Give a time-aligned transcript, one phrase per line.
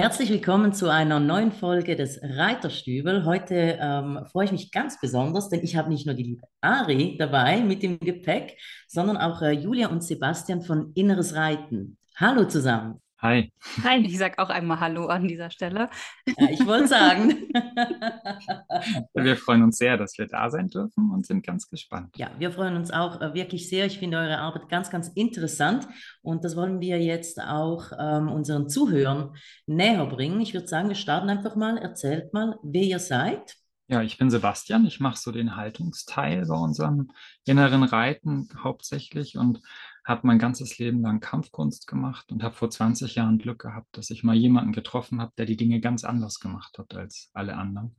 [0.00, 3.26] Herzlich willkommen zu einer neuen Folge des Reiterstübel.
[3.26, 7.18] Heute ähm, freue ich mich ganz besonders, denn ich habe nicht nur die liebe Ari
[7.18, 8.56] dabei mit dem Gepäck,
[8.88, 11.98] sondern auch äh, Julia und Sebastian von Inneres Reiten.
[12.16, 13.02] Hallo zusammen.
[13.22, 13.52] Hi.
[13.84, 15.90] Hi, ich sage auch einmal Hallo an dieser Stelle.
[16.26, 17.28] Ja, ich wollte sagen.
[19.12, 22.16] wir freuen uns sehr, dass wir da sein dürfen und sind ganz gespannt.
[22.16, 23.84] Ja, wir freuen uns auch äh, wirklich sehr.
[23.84, 25.86] Ich finde eure Arbeit ganz, ganz interessant
[26.22, 29.34] und das wollen wir jetzt auch ähm, unseren Zuhörern
[29.66, 30.40] näher bringen.
[30.40, 31.76] Ich würde sagen, wir starten einfach mal.
[31.76, 33.54] Erzählt mal, wer ihr seid.
[33.90, 34.86] Ja, ich bin Sebastian.
[34.86, 37.10] Ich mache so den Haltungsteil bei unserem
[37.44, 39.60] inneren Reiten hauptsächlich und
[40.04, 44.10] habe mein ganzes Leben lang Kampfkunst gemacht und habe vor 20 Jahren Glück gehabt, dass
[44.10, 47.96] ich mal jemanden getroffen habe, der die Dinge ganz anders gemacht hat als alle anderen.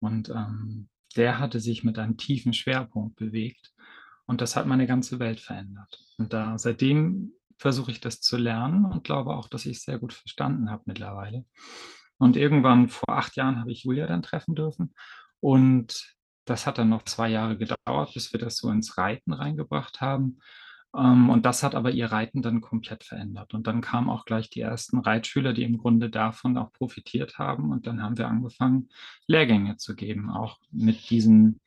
[0.00, 3.72] Und ähm, der hatte sich mit einem tiefen Schwerpunkt bewegt
[4.26, 6.04] und das hat meine ganze Welt verändert.
[6.18, 9.98] Und da seitdem versuche ich das zu lernen und glaube auch, dass ich es sehr
[9.98, 11.44] gut verstanden habe mittlerweile.
[12.18, 14.94] Und irgendwann vor acht Jahren habe ich Julia dann treffen dürfen
[15.40, 20.00] und das hat dann noch zwei Jahre gedauert, bis wir das so ins Reiten reingebracht
[20.00, 20.40] haben.
[20.96, 23.54] Ähm, und das hat aber ihr Reiten dann komplett verändert.
[23.54, 27.70] Und dann kamen auch gleich die ersten Reitschüler, die im Grunde davon auch profitiert haben.
[27.70, 28.88] Und dann haben wir angefangen,
[29.26, 31.60] Lehrgänge zu geben, auch mit diesem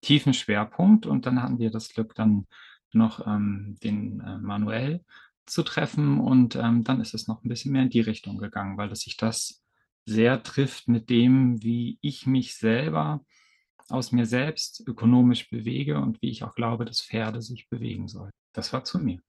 [0.00, 1.06] tiefen Schwerpunkt.
[1.06, 2.46] Und dann hatten wir das Glück, dann
[2.92, 5.04] noch ähm, den äh, Manuel
[5.46, 6.20] zu treffen.
[6.20, 9.16] Und ähm, dann ist es noch ein bisschen mehr in die Richtung gegangen, weil sich
[9.16, 9.62] das
[10.06, 13.24] sehr trifft mit dem, wie ich mich selber
[13.88, 18.32] aus mir selbst ökonomisch bewege und wie ich auch glaube, dass Pferde sich bewegen sollen.
[18.54, 19.20] Das war zu mir.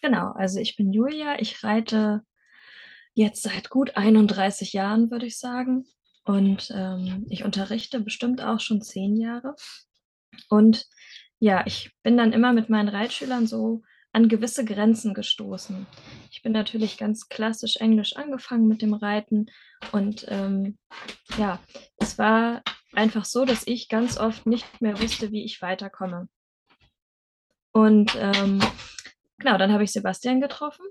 [0.00, 1.40] Genau, also ich bin Julia.
[1.40, 2.22] Ich reite
[3.14, 5.84] jetzt seit gut 31 Jahren, würde ich sagen.
[6.24, 9.56] Und ähm, ich unterrichte bestimmt auch schon zehn Jahre.
[10.48, 10.86] Und
[11.40, 13.82] ja, ich bin dann immer mit meinen Reitschülern so
[14.12, 15.86] an gewisse Grenzen gestoßen.
[16.30, 19.46] Ich bin natürlich ganz klassisch Englisch angefangen mit dem Reiten
[19.90, 20.78] und ähm,
[21.38, 21.60] ja,
[21.96, 26.28] es war einfach so, dass ich ganz oft nicht mehr wusste, wie ich weiterkomme.
[27.72, 28.60] Und ähm,
[29.38, 30.84] genau, dann habe ich Sebastian getroffen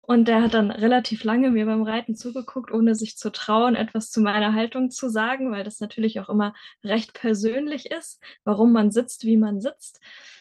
[0.00, 4.10] und der hat dann relativ lange mir beim Reiten zugeguckt, ohne sich zu trauen, etwas
[4.10, 8.90] zu meiner Haltung zu sagen, weil das natürlich auch immer recht persönlich ist, warum man
[8.90, 10.00] sitzt, wie man sitzt.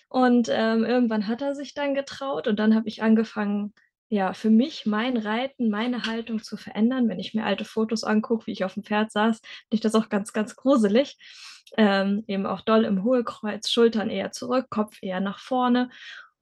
[0.09, 3.73] Und ähm, irgendwann hat er sich dann getraut und dann habe ich angefangen,
[4.11, 7.07] ja, für mich mein Reiten, meine Haltung zu verändern.
[7.07, 9.95] Wenn ich mir alte Fotos angucke, wie ich auf dem Pferd saß, finde ich das
[9.95, 11.17] auch ganz, ganz gruselig.
[11.77, 15.89] Ähm, eben auch doll im Hohlkreuz, Schultern eher zurück, Kopf eher nach vorne.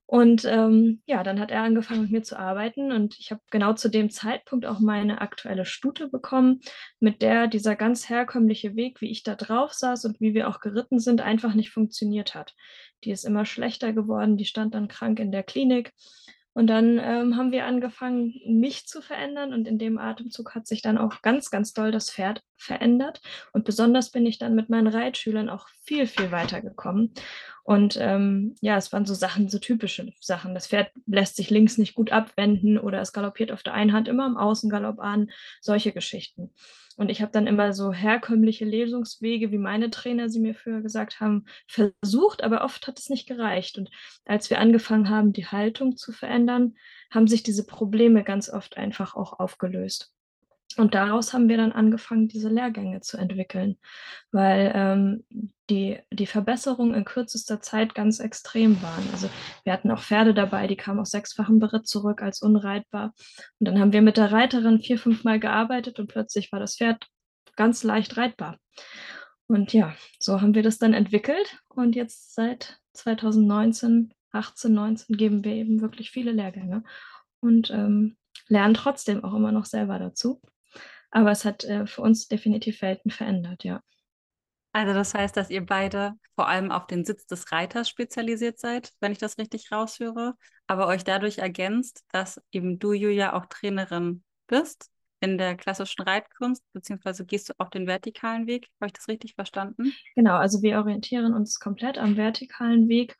[0.07, 3.73] Und ähm, ja, dann hat er angefangen mit mir zu arbeiten und ich habe genau
[3.73, 6.61] zu dem Zeitpunkt auch meine aktuelle Stute bekommen,
[6.99, 10.61] mit der dieser ganz herkömmliche Weg, wie ich da drauf saß und wie wir auch
[10.61, 12.55] geritten sind, einfach nicht funktioniert hat.
[13.03, 15.93] Die ist immer schlechter geworden, die stand dann krank in der Klinik
[16.59, 20.81] und dann ähm, haben wir angefangen, mich zu verändern und in dem Atemzug hat sich
[20.81, 23.21] dann auch ganz, ganz doll das Pferd verändert.
[23.53, 27.13] Und besonders bin ich dann mit meinen Reitschülern auch viel, viel weiter gekommen.
[27.63, 30.53] Und ähm, ja, es waren so Sachen, so typische Sachen.
[30.53, 34.09] Das Pferd lässt sich links nicht gut abwenden oder es galoppiert auf der einen Hand
[34.09, 35.31] immer im Außengalopp an,
[35.61, 36.53] solche Geschichten.
[36.99, 41.21] Und ich habe dann immer so herkömmliche Lesungswege, wie meine Trainer sie mir früher gesagt
[41.21, 43.77] haben, versucht, aber oft hat es nicht gereicht.
[43.77, 43.89] Und
[44.25, 46.75] als wir angefangen haben, die Haltung zu verändern,
[47.09, 50.11] haben sich diese Probleme ganz oft einfach auch aufgelöst.
[50.77, 53.77] Und daraus haben wir dann angefangen, diese Lehrgänge zu entwickeln,
[54.31, 55.25] weil ähm,
[55.69, 59.03] die, die Verbesserungen in kürzester Zeit ganz extrem waren.
[59.11, 59.29] Also
[59.63, 63.13] wir hatten auch Pferde dabei, die kamen aus sechsfachem Beritt zurück als unreitbar.
[63.59, 66.77] Und dann haben wir mit der Reiterin vier, fünf Mal gearbeitet und plötzlich war das
[66.77, 67.07] Pferd
[67.55, 68.57] ganz leicht reitbar.
[69.47, 75.43] Und ja, so haben wir das dann entwickelt und jetzt seit 2019, 18, 19 geben
[75.43, 76.83] wir eben wirklich viele Lehrgänge
[77.39, 78.15] und ähm,
[78.47, 80.39] lernen trotzdem auch immer noch selber dazu.
[81.11, 83.81] Aber es hat äh, für uns definitiv Welten verändert, ja.
[84.71, 88.91] Also das heißt, dass ihr beide vor allem auf den Sitz des Reiters spezialisiert seid,
[88.99, 90.35] wenn ich das richtig raushöre,
[90.67, 94.91] aber euch dadurch ergänzt, dass eben du, Julia, auch Trainerin bist
[95.21, 98.69] in der klassischen Reitkunst, beziehungsweise gehst du auf den vertikalen Weg.
[98.79, 99.93] Habe ich das richtig verstanden?
[100.15, 103.17] Genau, also wir orientieren uns komplett am vertikalen Weg.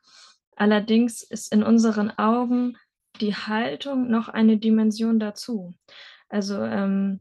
[0.56, 2.76] Allerdings ist in unseren Augen
[3.20, 5.74] die Haltung noch eine Dimension dazu.
[6.28, 7.20] Also ähm,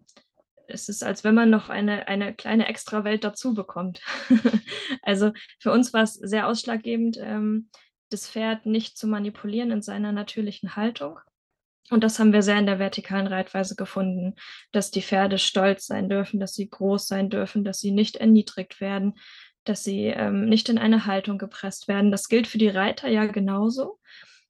[0.70, 4.02] es ist, als wenn man noch eine, eine kleine Extrawelt dazu bekommt.
[5.02, 7.70] also für uns war es sehr ausschlaggebend, ähm,
[8.10, 11.20] das Pferd nicht zu manipulieren in seiner natürlichen Haltung.
[11.92, 14.36] Und das haben wir sehr in der vertikalen Reitweise gefunden,
[14.72, 18.80] dass die Pferde stolz sein dürfen, dass sie groß sein dürfen, dass sie nicht erniedrigt
[18.80, 19.16] werden,
[19.64, 22.12] dass sie ähm, nicht in eine Haltung gepresst werden.
[22.12, 24.00] Das gilt für die Reiter ja genauso.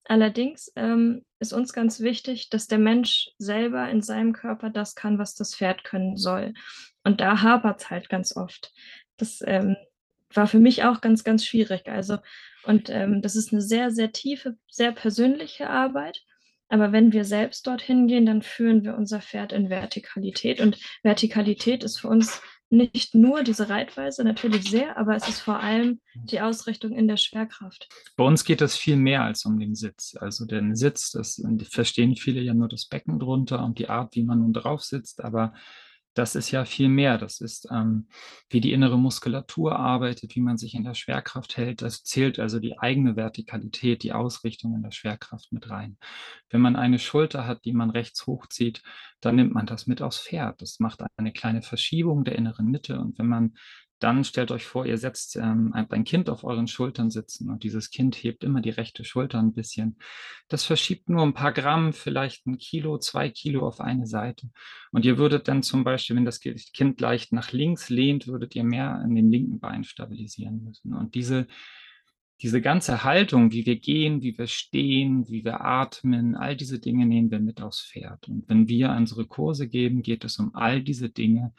[0.10, 5.20] Allerdings ähm, ist uns ganz wichtig, dass der Mensch selber in seinem Körper das kann,
[5.20, 6.56] was das Pferd können soll.
[7.04, 8.74] Und da hapert es halt ganz oft.
[9.18, 9.78] Das ähm,
[10.34, 11.88] war für mich auch ganz, ganz schwierig.
[11.88, 12.18] Also,
[12.64, 16.24] und ähm, das ist eine sehr, sehr tiefe, sehr persönliche Arbeit.
[16.70, 20.60] Aber wenn wir selbst dorthin gehen, dann führen wir unser Pferd in Vertikalität.
[20.60, 25.60] Und Vertikalität ist für uns nicht nur diese Reitweise, natürlich sehr, aber es ist vor
[25.60, 27.90] allem die Ausrichtung in der Schwerkraft.
[28.16, 30.16] Bei uns geht es viel mehr als um den Sitz.
[30.20, 34.24] Also den Sitz, das verstehen viele ja nur das Becken drunter und die Art, wie
[34.24, 35.54] man nun drauf sitzt, aber
[36.20, 37.18] das ist ja viel mehr.
[37.18, 38.10] Das ist, ähm,
[38.50, 41.82] wie die innere Muskulatur arbeitet, wie man sich in der Schwerkraft hält.
[41.82, 45.98] Das zählt also die eigene Vertikalität, die Ausrichtung in der Schwerkraft mit rein.
[46.50, 48.84] Wenn man eine Schulter hat, die man rechts hochzieht,
[49.22, 50.62] dann nimmt man das mit aufs Pferd.
[50.62, 53.00] Das macht eine kleine Verschiebung der inneren Mitte.
[53.00, 53.56] Und wenn man
[54.00, 57.92] dann stellt euch vor, ihr setzt ähm, ein Kind auf euren Schultern sitzen und dieses
[57.92, 59.98] Kind hebt immer die rechte Schulter ein bisschen.
[60.48, 64.50] Das verschiebt nur ein paar Gramm, vielleicht ein Kilo, zwei Kilo auf eine Seite.
[64.92, 68.64] Und ihr würdet dann zum Beispiel, wenn das Kind leicht nach links lehnt, würdet ihr
[68.64, 70.94] mehr an dem linken Bein stabilisieren müssen.
[70.94, 71.48] Und diese,
[72.42, 77.06] diese ganze Haltung, wie wir gehen, wie wir stehen, wie wir atmen, all diese Dinge
[77.06, 78.30] nehmen wir mit aufs Pferd.
[78.30, 81.54] Und wenn wir unsere Kurse geben, geht es um all diese Dinge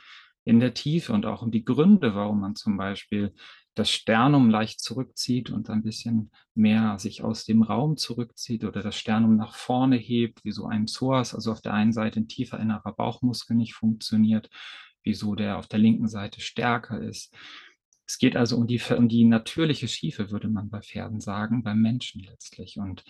[0.45, 3.35] in der Tiefe und auch um die Gründe, warum man zum Beispiel
[3.75, 8.97] das Sternum leicht zurückzieht und ein bisschen mehr sich aus dem Raum zurückzieht oder das
[8.97, 12.59] Sternum nach vorne hebt, wie so ein Psoas, also auf der einen Seite ein tiefer
[12.59, 14.51] innerer Bauchmuskel nicht funktioniert,
[15.03, 17.35] wieso der auf der linken Seite stärker ist.
[18.07, 21.81] Es geht also um die, um die natürliche Schiefe, würde man bei Pferden sagen, beim
[21.81, 22.77] Menschen letztlich.
[22.77, 23.05] Und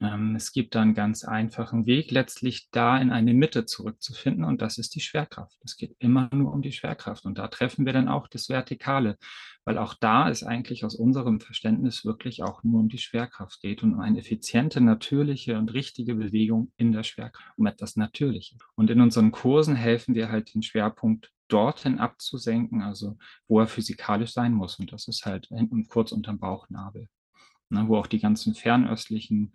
[0.00, 4.78] es gibt da einen ganz einfachen Weg, letztlich da in eine Mitte zurückzufinden und das
[4.78, 5.58] ist die Schwerkraft.
[5.64, 9.18] Es geht immer nur um die Schwerkraft und da treffen wir dann auch das Vertikale,
[9.64, 13.82] weil auch da ist eigentlich aus unserem Verständnis wirklich auch nur um die Schwerkraft geht
[13.82, 18.60] und um eine effiziente, natürliche und richtige Bewegung in der Schwerkraft, um etwas Natürliches.
[18.76, 23.18] Und in unseren Kursen helfen wir halt den Schwerpunkt dorthin abzusenken, also
[23.48, 25.48] wo er physikalisch sein muss und das ist halt
[25.88, 27.08] kurz unterm Bauchnabel.
[27.70, 29.52] Ne, wo auch die ganzen fernöstlichen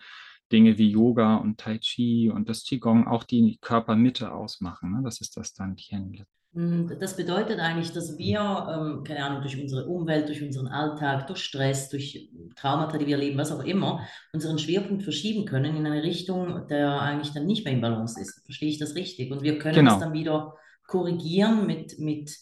[0.52, 4.92] Dinge wie Yoga und Tai Chi und das Qigong auch die Körpermitte ausmachen.
[4.92, 5.02] Ne?
[5.04, 6.26] Das ist das dann Tien.
[6.54, 11.26] Hm, das bedeutet eigentlich, dass wir, ähm, keine Ahnung, durch unsere Umwelt, durch unseren Alltag,
[11.26, 15.88] durch Stress, durch Traumata, die wir erleben, was auch immer, unseren Schwerpunkt verschieben können in
[15.88, 18.44] eine Richtung, der eigentlich dann nicht mehr im Balance ist.
[18.46, 19.32] Verstehe ich das richtig?
[19.32, 19.92] Und wir können genau.
[19.92, 20.54] das dann wieder
[20.86, 22.38] korrigieren mit, mit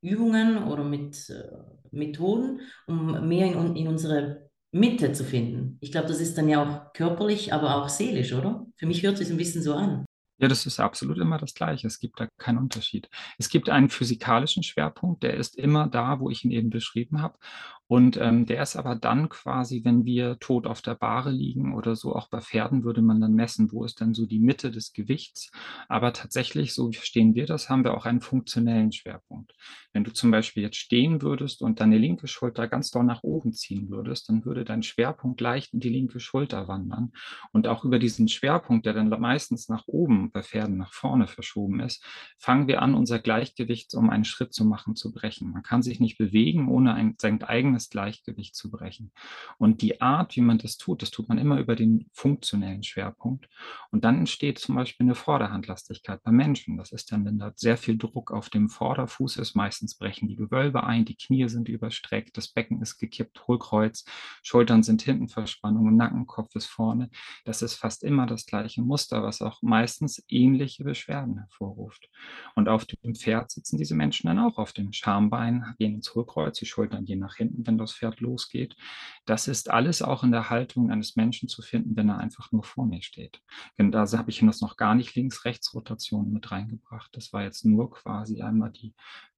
[0.00, 1.44] Übungen oder mit äh,
[1.92, 4.43] Methoden, um mehr in, in unsere
[4.74, 5.78] Mitte zu finden.
[5.80, 8.66] Ich glaube, das ist dann ja auch körperlich, aber auch seelisch, oder?
[8.76, 10.04] Für mich hört es ein bisschen so an.
[10.38, 11.86] Ja, das ist absolut immer das Gleiche.
[11.86, 13.08] Es gibt da keinen Unterschied.
[13.38, 17.38] Es gibt einen physikalischen Schwerpunkt, der ist immer da, wo ich ihn eben beschrieben habe.
[17.86, 21.96] Und ähm, der ist aber dann quasi, wenn wir tot auf der Bahre liegen oder
[21.96, 24.92] so, auch bei Pferden würde man dann messen, wo ist dann so die Mitte des
[24.92, 25.50] Gewichts.
[25.88, 29.52] Aber tatsächlich, so verstehen wir das, haben wir auch einen funktionellen Schwerpunkt.
[29.92, 33.52] Wenn du zum Beispiel jetzt stehen würdest und deine linke Schulter ganz doll nach oben
[33.52, 37.12] ziehen würdest, dann würde dein Schwerpunkt leicht in die linke Schulter wandern.
[37.52, 41.80] Und auch über diesen Schwerpunkt, der dann meistens nach oben bei Pferden nach vorne verschoben
[41.80, 42.04] ist,
[42.38, 45.50] fangen wir an, unser Gleichgewicht, um einen Schritt zu machen, zu brechen.
[45.50, 49.12] Man kann sich nicht bewegen, ohne ein, sein eigenes Gleichgewicht zu brechen.
[49.58, 53.48] Und die Art, wie man das tut, das tut man immer über den funktionellen Schwerpunkt.
[53.90, 56.76] Und dann entsteht zum Beispiel eine Vorderhandlastigkeit bei Menschen.
[56.76, 60.36] Das ist dann, wenn da sehr viel Druck auf dem Vorderfuß ist, meistens brechen die
[60.36, 64.04] Gewölbe ein, die Knie sind überstreckt, das Becken ist gekippt, Hohlkreuz,
[64.42, 67.10] Schultern sind hinten Verspannung, Nackenkopf ist vorne.
[67.44, 72.08] Das ist fast immer das gleiche Muster, was auch meistens ähnliche Beschwerden hervorruft.
[72.54, 76.58] Und auf dem Pferd sitzen diese Menschen dann auch auf dem Schambein, gehen ins Hohlkreuz,
[76.58, 78.76] die Schultern gehen nach hinten, wenn das Pferd losgeht.
[79.24, 82.64] Das ist alles auch in der Haltung eines Menschen zu finden, wenn er einfach nur
[82.64, 83.42] vor mir steht.
[83.78, 87.16] Denn da habe ich das noch gar nicht Links-Rechts-Rotation mit reingebracht.
[87.16, 88.94] Das war jetzt nur quasi einmal die,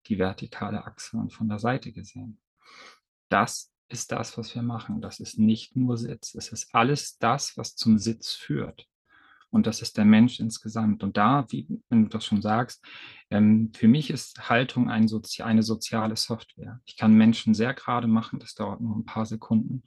[0.06, 2.38] die vertikale Achse und von der Seite gesehen.
[3.28, 5.00] Das ist das, was wir machen.
[5.00, 6.34] Das ist nicht nur Sitz.
[6.34, 8.88] Es ist alles das, was zum Sitz führt.
[9.56, 11.02] Und das ist der Mensch insgesamt.
[11.02, 12.84] Und da, wie wenn du das schon sagst,
[13.30, 16.82] ähm, für mich ist Haltung ein Sozi eine soziale Software.
[16.84, 19.84] Ich kann Menschen sehr gerade machen, das dauert nur ein paar Sekunden.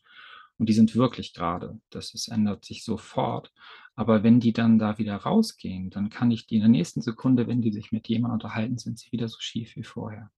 [0.58, 1.80] Und die sind wirklich gerade.
[1.92, 3.54] Das ist, ändert sich sofort.
[3.96, 7.46] Aber wenn die dann da wieder rausgehen, dann kann ich die in der nächsten Sekunde,
[7.46, 10.32] wenn die sich mit jemandem unterhalten, sind sie wieder so schief wie vorher.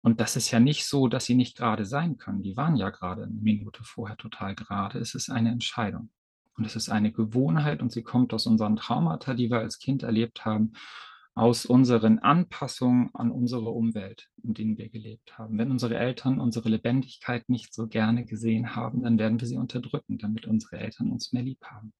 [0.00, 2.44] Und das ist ja nicht so, dass sie nicht gerade sein können.
[2.44, 5.00] Die waren ja gerade eine Minute vorher total gerade.
[5.00, 6.10] Es ist eine Entscheidung.
[6.58, 10.02] Und es ist eine Gewohnheit und sie kommt aus unseren Traumata, die wir als Kind
[10.02, 10.72] erlebt haben.
[11.38, 15.56] aus unseren Anpassungen an unsere Umwelt, in denen wir gelebt haben.
[15.56, 20.18] Wenn unsere Eltern unsere Lebendigkeit nicht so gerne gesehen haben, dann werden wir sie unterdrücken,
[20.18, 21.92] damit unsere Eltern uns mehr lieb haben.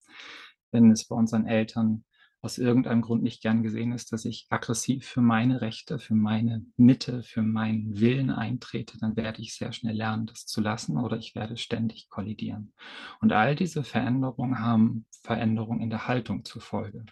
[0.73, 2.05] Wenn es bei unseren Eltern
[2.41, 6.65] aus irgendeinem Grund nicht gern gesehen ist, dass ich aggressiv für meine Rechte, für meine
[6.77, 11.17] Mitte, für meinen Willen eintrete, dann werde ich sehr schnell lernen, das zu lassen oder
[11.17, 12.73] ich werde ständig kollidieren.
[13.21, 17.05] Und all diese Veränderungen haben Veränderungen in der Haltung zur Folge.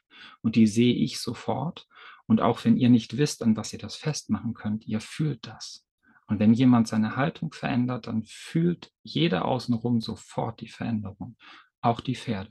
[0.42, 1.88] Und die sehe ich sofort.
[2.26, 5.85] Und auch wenn ihr nicht wisst, an was ihr das festmachen könnt, ihr fühlt das.
[6.28, 11.37] Und wenn jemand seine Haltung verändert, dann fühlt jeder außenrum sofort die Veränderung,
[11.80, 12.50] auch die Pferde.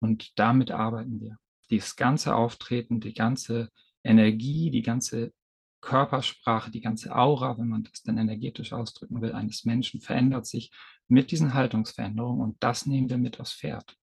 [0.00, 1.38] Und damit arbeiten wir
[1.78, 3.70] das ganze Auftreten, die ganze
[4.04, 5.32] Energie, die ganze
[5.80, 10.70] Körpersprache, die ganze Aura, wenn man das dann energetisch ausdrücken will, eines Menschen verändert sich
[11.08, 13.96] mit diesen Haltungsveränderungen und das nehmen wir mit aufs Pferd.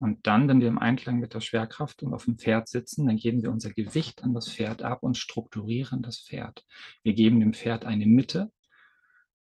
[0.00, 3.16] Und dann, wenn wir im Einklang mit der Schwerkraft und auf dem Pferd sitzen, dann
[3.16, 6.64] geben wir unser Gewicht an das Pferd ab und strukturieren das Pferd.
[7.02, 8.52] Wir geben dem Pferd eine Mitte,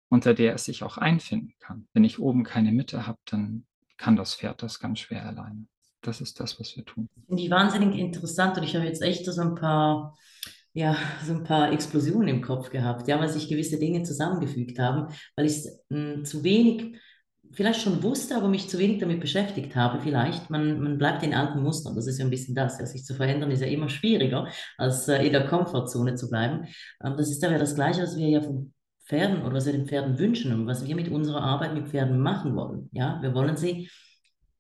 [0.09, 1.89] unter der es sich auch einfinden kann.
[1.95, 5.67] Wenn ich oben keine Mitte habe, dann kann das Pferd das ganz schwer alleine
[6.03, 7.09] das ist das, was wir tun.
[7.27, 10.17] Finde ich wahnsinnig interessant und ich habe jetzt echt so ein paar,
[10.75, 15.15] ja, so ein paar Explosionen im Kopf gehabt, ja, weil sich gewisse Dinge zusammengefügt haben,
[15.37, 16.97] weil ich hm, zu wenig,
[17.53, 20.51] vielleicht schon wusste, aber mich zu wenig damit beschäftigt habe, vielleicht.
[20.51, 22.79] Man, man bleibt in alten Mustern, das ist ja ein bisschen das.
[22.79, 26.67] Ja, sich zu verändern ist ja immer schwieriger, als äh, in der Komfortzone zu bleiben.
[27.05, 28.73] Ähm, das ist aber das Gleiche, was wir ja von
[29.05, 32.21] Pferden oder was wir den Pferden wünschen und was wir mit unserer Arbeit mit Pferden
[32.21, 32.89] machen wollen.
[32.93, 33.89] Ja, wir wollen sie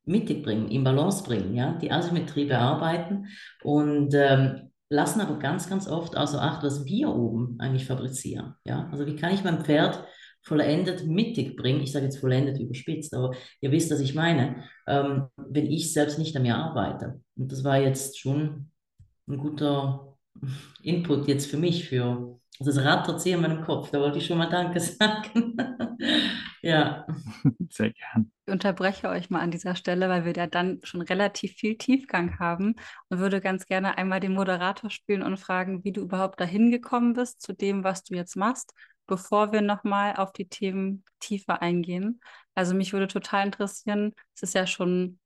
[0.04, 3.26] mittig bringen, in Balance bringen, ja, die Asymmetrie bearbeiten
[3.62, 8.54] und ähm, lassen aber ganz, ganz oft außer Acht, was wir oben eigentlich fabrizieren.
[8.64, 8.88] Ja?
[8.92, 10.04] Also wie kann ich mein Pferd
[10.42, 11.80] vollendet mittig bringen?
[11.80, 16.18] Ich sage jetzt vollendet überspitzt, aber ihr wisst, was ich meine, ähm, wenn ich selbst
[16.18, 17.20] nicht an mir arbeite.
[17.36, 18.70] Und das war jetzt schon
[19.28, 20.16] ein guter
[20.82, 23.90] Input jetzt für mich, für das Rad in meinem Kopf.
[23.90, 25.56] Da wollte ich schon mal Danke sagen.
[26.62, 27.06] Ja.
[27.70, 28.32] Sehr gern.
[28.46, 32.38] Ich unterbreche euch mal an dieser Stelle, weil wir ja dann schon relativ viel Tiefgang
[32.38, 32.76] haben
[33.08, 37.12] und würde ganz gerne einmal den Moderator spielen und fragen, wie du überhaupt dahin gekommen
[37.14, 38.74] bist zu dem, was du jetzt machst,
[39.06, 42.20] bevor wir nochmal auf die Themen tiefer eingehen.
[42.54, 45.18] Also mich würde total interessieren, es ist ja schon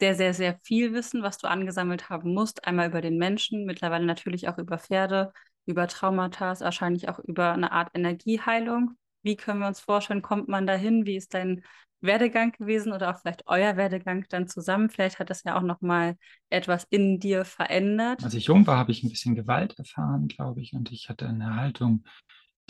[0.00, 2.66] sehr, sehr, sehr viel Wissen, was du angesammelt haben musst.
[2.66, 5.32] Einmal über den Menschen, mittlerweile natürlich auch über Pferde,
[5.64, 8.96] über Traumata, wahrscheinlich auch über eine Art Energieheilung.
[9.22, 11.06] Wie können wir uns vorstellen, kommt man dahin?
[11.06, 11.64] Wie ist dein
[12.00, 14.90] Werdegang gewesen oder auch vielleicht euer Werdegang dann zusammen?
[14.90, 16.16] Vielleicht hat das ja auch nochmal
[16.50, 18.24] etwas in dir verändert.
[18.24, 21.28] Als ich jung war, habe ich ein bisschen Gewalt erfahren, glaube ich, und ich hatte
[21.28, 22.04] eine Haltung,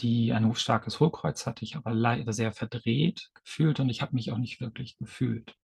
[0.01, 4.33] die ein starkes Hohlkreuz hatte, ich aber leider sehr verdreht gefühlt und ich habe mich
[4.33, 5.55] auch nicht wirklich gefühlt.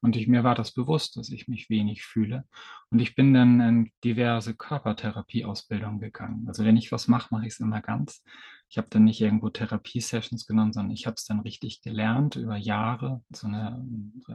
[0.00, 2.44] Und ich, mir war das bewusst, dass ich mich wenig fühle.
[2.90, 6.44] Und ich bin dann in diverse Körpertherapieausbildungen gegangen.
[6.46, 8.22] Also wenn ich was mache, mache ich es immer ganz.
[8.68, 12.56] Ich habe dann nicht irgendwo Therapiesessions genommen, sondern ich habe es dann richtig gelernt über
[12.56, 13.22] Jahre.
[13.30, 13.84] So eine,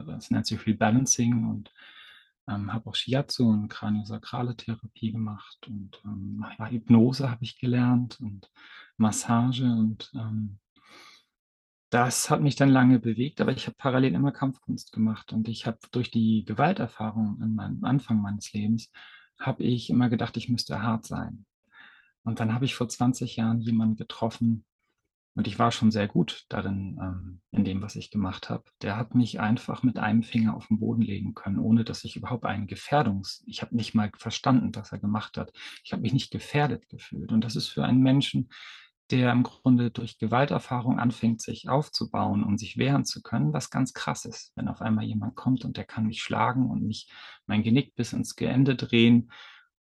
[0.06, 1.72] das nennt sich Rebalancing und
[2.48, 8.50] ähm, habe auch Shiatsu und kraniosakrale Therapie gemacht und ähm, Hypnose habe ich gelernt und
[8.96, 10.58] Massage und ähm,
[11.90, 15.66] das hat mich dann lange bewegt, aber ich habe parallel immer Kampfkunst gemacht und ich
[15.66, 18.90] habe durch die Gewalterfahrung in meinem Anfang meines Lebens,
[19.38, 21.44] habe ich immer gedacht, ich müsste hart sein.
[22.24, 24.64] Und dann habe ich vor 20 Jahren jemanden getroffen
[25.34, 28.64] und ich war schon sehr gut darin, ähm, in dem, was ich gemacht habe.
[28.82, 32.16] Der hat mich einfach mit einem Finger auf den Boden legen können, ohne dass ich
[32.16, 33.42] überhaupt einen Gefährdungs...
[33.46, 35.52] Ich habe nicht mal verstanden, was er gemacht hat.
[35.84, 37.32] Ich habe mich nicht gefährdet gefühlt.
[37.32, 38.50] Und das ist für einen Menschen,
[39.10, 43.94] der im Grunde durch Gewalterfahrung anfängt, sich aufzubauen und sich wehren zu können, was ganz
[43.94, 44.52] krass ist.
[44.54, 47.10] Wenn auf einmal jemand kommt und der kann mich schlagen und mich
[47.46, 49.30] mein Genick bis ins Ende drehen,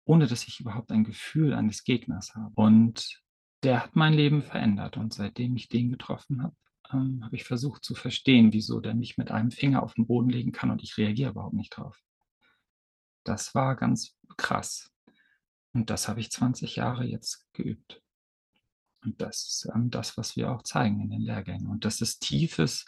[0.08, 2.52] ohne dass ich überhaupt ein Gefühl eines Gegners habe.
[2.54, 3.20] Und
[3.62, 4.96] der hat mein Leben verändert.
[4.96, 6.56] Und seitdem ich den getroffen habe,
[6.90, 10.30] ähm, habe ich versucht zu verstehen, wieso der mich mit einem Finger auf den Boden
[10.30, 12.02] legen kann und ich reagiere überhaupt nicht drauf.
[13.24, 14.90] Das war ganz krass.
[15.74, 18.00] Und das habe ich 20 Jahre jetzt geübt.
[19.04, 21.66] Und das ist ähm, das, was wir auch zeigen in den Lehrgängen.
[21.66, 22.86] Und das ist tiefes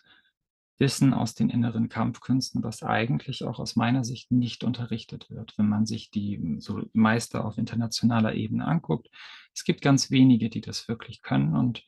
[0.80, 5.68] Wissen aus den inneren Kampfkünsten, was eigentlich auch aus meiner Sicht nicht unterrichtet wird, wenn
[5.68, 9.08] man sich die hm, so Meister auf internationaler Ebene anguckt.
[9.54, 11.84] Es gibt ganz wenige, die das wirklich können und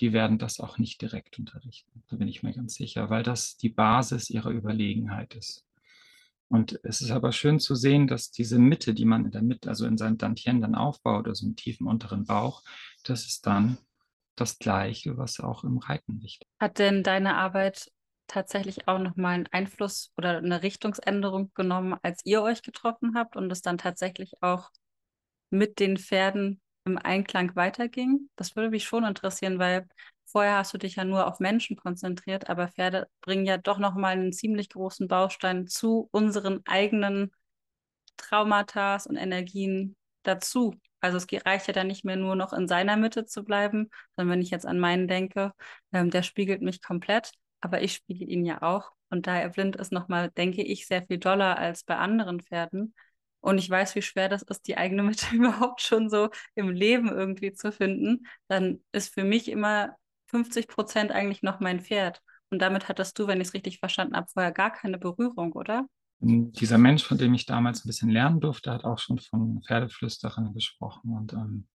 [0.00, 2.02] die werden das auch nicht direkt unterrichten.
[2.08, 5.64] Da bin ich mir ganz sicher, weil das die Basis ihrer Überlegenheit ist.
[6.48, 9.68] Und es ist aber schön zu sehen, dass diese Mitte, die man in der Mitte,
[9.68, 12.62] also in seinem Dantien dann aufbaut, also im tiefen unteren Bauch,
[13.04, 13.78] das ist dann
[14.36, 16.46] das Gleiche, was auch im Reiten wichtig.
[16.60, 17.90] Hat denn deine Arbeit
[18.26, 23.50] tatsächlich auch nochmal einen Einfluss oder eine Richtungsänderung genommen, als ihr euch getroffen habt und
[23.50, 24.70] es dann tatsächlich auch
[25.50, 28.28] mit den Pferden im Einklang weiterging?
[28.36, 29.86] Das würde mich schon interessieren, weil
[30.24, 34.12] vorher hast du dich ja nur auf Menschen konzentriert, aber Pferde bringen ja doch nochmal
[34.12, 37.32] einen ziemlich großen Baustein zu unseren eigenen
[38.16, 40.74] Traumata und Energien dazu.
[41.00, 44.32] Also es reicht ja dann nicht mehr nur noch in seiner Mitte zu bleiben, sondern
[44.32, 45.52] wenn ich jetzt an meinen denke,
[45.92, 47.32] ähm, der spiegelt mich komplett,
[47.64, 48.92] aber ich spiegel ihn ja auch.
[49.10, 52.94] Und da er blind ist, nochmal, denke ich, sehr viel doller als bei anderen Pferden.
[53.40, 57.08] Und ich weiß, wie schwer das ist, die eigene Mitte überhaupt schon so im Leben
[57.08, 58.26] irgendwie zu finden.
[58.48, 62.22] Dann ist für mich immer 50 Prozent eigentlich noch mein Pferd.
[62.50, 65.86] Und damit hattest du, wenn ich es richtig verstanden habe, vorher gar keine Berührung, oder?
[66.24, 70.54] Dieser Mensch, von dem ich damals ein bisschen lernen durfte, hat auch schon von Pferdeflüsterern
[70.54, 71.12] gesprochen.
[71.12, 71.66] Und ähm,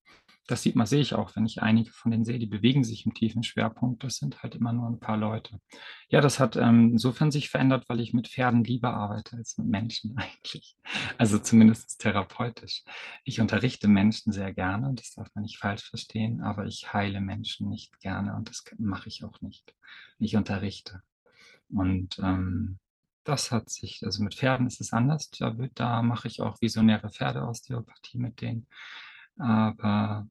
[0.48, 3.06] das sieht man, sehe ich auch, wenn ich einige von denen sehe, die bewegen sich
[3.06, 4.04] im tiefen Schwerpunkt.
[4.04, 5.62] Das sind halt immer nur ein paar Leute.
[6.10, 9.68] Ja, das hat ähm, insofern sich verändert, weil ich mit Pferden lieber arbeite als mit
[9.68, 10.76] Menschen eigentlich.
[11.20, 12.84] Also zumindest therapeutisch.
[13.24, 17.70] Ich unterrichte Menschen sehr gerne, das darf man nicht falsch verstehen, aber ich heile Menschen
[17.70, 19.76] nicht gerne und das mache ich auch nicht.
[20.18, 21.04] Ich unterrichte.
[21.70, 22.80] Und ähm,
[23.30, 25.30] das hat sich, also mit Pferden ist es anders.
[25.32, 28.68] Da, da mache ich auch visionäre Pferdeosteopathie mit denen.
[29.38, 30.28] Aber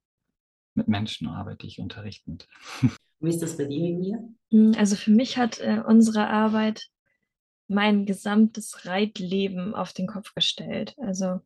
[0.75, 2.49] mit Menschen arbeite ich unterrichtend.
[3.21, 4.19] Wie ist das bei dir, Julia?
[4.51, 6.89] Hm, also für mich hat äh, unsere Arbeit
[7.67, 10.95] mein gesamtes Reitleben auf den Kopf gestellt.
[10.99, 11.41] Also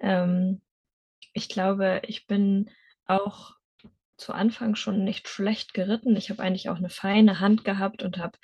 [0.00, 0.60] ähm,
[1.32, 2.70] ich glaube, ich bin
[3.06, 3.54] auch
[4.22, 6.16] zu Anfang schon nicht schlecht geritten.
[6.16, 8.38] Ich habe eigentlich auch eine feine Hand gehabt und habe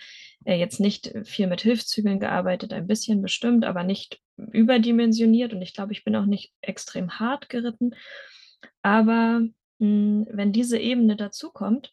[0.44, 5.52] äh, jetzt nicht viel mit Hilfszügeln gearbeitet, ein bisschen bestimmt, aber nicht überdimensioniert.
[5.52, 7.94] Und ich glaube, ich bin auch nicht extrem hart geritten.
[8.82, 9.40] Aber
[9.78, 11.92] mh, hm, wenn diese Ebene dazukommt,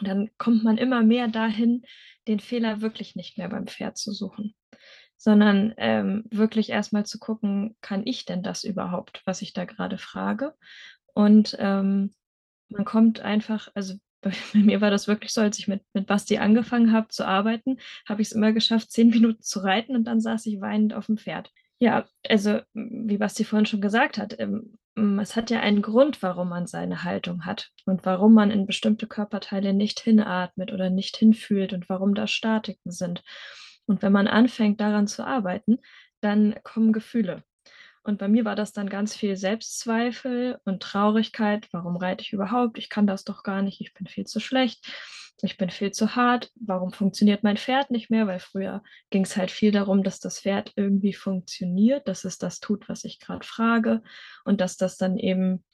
[0.00, 1.84] dann kommt man immer mehr dahin,
[2.26, 4.54] den Fehler wirklich nicht mehr beim Pferd zu suchen,
[5.16, 9.98] sondern ähm, wirklich erstmal zu gucken, kann ich denn das überhaupt, was ich da gerade
[9.98, 10.54] frage?
[11.14, 12.14] Und ähm,
[12.72, 16.38] man kommt einfach, also bei, mir war das wirklich so, als ich mit, mit Basti
[16.38, 20.20] angefangen habe zu arbeiten, habe ich es immer geschafft, zehn Minuten zu reiten und dann
[20.20, 21.50] saß ich weinend auf dem Pferd.
[21.80, 24.78] Ja, also wie Basti vorhin schon gesagt hat, ähm,
[25.20, 29.06] es hat ja einen Grund, warum man seine Haltung hat und warum man in bestimmte
[29.06, 33.22] Körperteile nicht hinatmet oder nicht hinfühlt und warum da Statiken sind.
[33.86, 35.78] Und wenn man anfängt daran zu arbeiten,
[36.20, 37.42] dann kommen Gefühle.
[38.04, 41.68] Und bei mir war das dann ganz viel Selbstzweifel und Traurigkeit.
[41.72, 42.78] Warum reite ich überhaupt?
[42.78, 43.80] Ich kann das doch gar nicht.
[43.80, 44.92] Ich bin viel zu schlecht.
[45.40, 46.50] Ich bin viel zu hart.
[46.54, 48.26] Warum funktioniert mein Pferd nicht mehr?
[48.26, 52.60] Weil früher ging es halt viel darum, dass das Pferd irgendwie funktioniert, dass es das
[52.60, 54.02] tut, was ich gerade frage
[54.44, 55.64] und dass das dann eben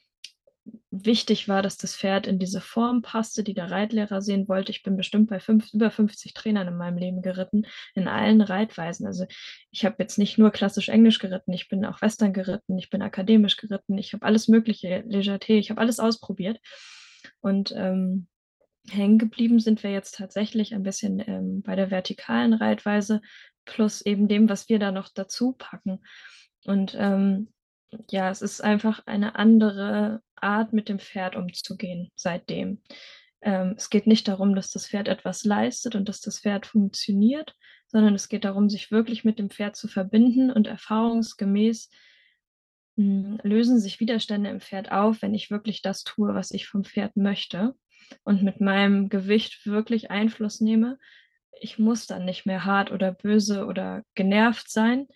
[0.91, 4.71] wichtig war, dass das Pferd in diese Form passte, die der Reitlehrer sehen wollte.
[4.71, 9.07] Ich bin bestimmt bei fünf, über 50 Trainern in meinem Leben geritten, in allen Reitweisen.
[9.07, 9.27] Also
[9.71, 13.03] ich habe jetzt nicht nur klassisch Englisch geritten, ich bin auch Western geritten, ich bin
[13.03, 16.59] akademisch geritten, ich habe alles mögliche, Legerté, ich habe alles ausprobiert.
[17.41, 18.27] Und ähm,
[18.89, 23.21] hängen geblieben sind wir jetzt tatsächlich ein bisschen ähm, bei der vertikalen Reitweise
[23.65, 26.01] plus eben dem, was wir da noch dazu packen.
[26.65, 27.49] Und ähm,
[28.11, 32.83] ja, es ist einfach eine andere Art, mit dem Pferd umzugehen seitdem.
[33.41, 37.55] Ähm, es geht nicht darum, dass das Pferd etwas leistet und dass das Pferd funktioniert,
[37.87, 41.91] sondern es geht darum, sich wirklich mit dem Pferd zu verbinden und erfahrungsgemäß
[42.97, 46.85] hm, lösen sich Widerstände im Pferd auf, wenn ich wirklich das tue, was ich vom
[46.85, 47.75] Pferd möchte
[48.25, 50.99] und mit meinem Gewicht wirklich Einfluss nehme.
[51.61, 55.07] Ich muss dann nicht mehr hart oder böse oder genervt sein,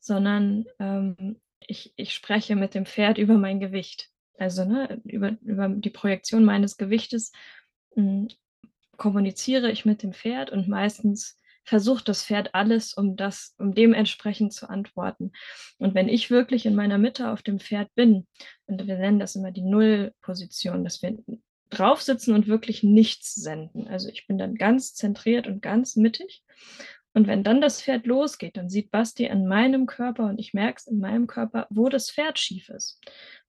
[0.00, 4.10] sondern ähm, ich, ich spreche mit dem Pferd über mein Gewicht.
[4.38, 7.32] Also ne, über, über die Projektion meines Gewichtes
[7.94, 8.28] hm,
[8.96, 14.54] kommuniziere ich mit dem Pferd und meistens versucht das Pferd alles, um das, um dementsprechend
[14.54, 15.32] zu antworten.
[15.76, 18.26] Und wenn ich wirklich in meiner Mitte auf dem Pferd bin,
[18.66, 21.18] und wir nennen das immer die Nullposition, dass wir
[21.68, 23.86] drauf sitzen und wirklich nichts senden.
[23.88, 26.42] Also ich bin dann ganz zentriert und ganz mittig
[27.14, 30.78] und wenn dann das Pferd losgeht, dann sieht Basti an meinem Körper und ich merke
[30.78, 33.00] es in meinem Körper, wo das Pferd schief ist,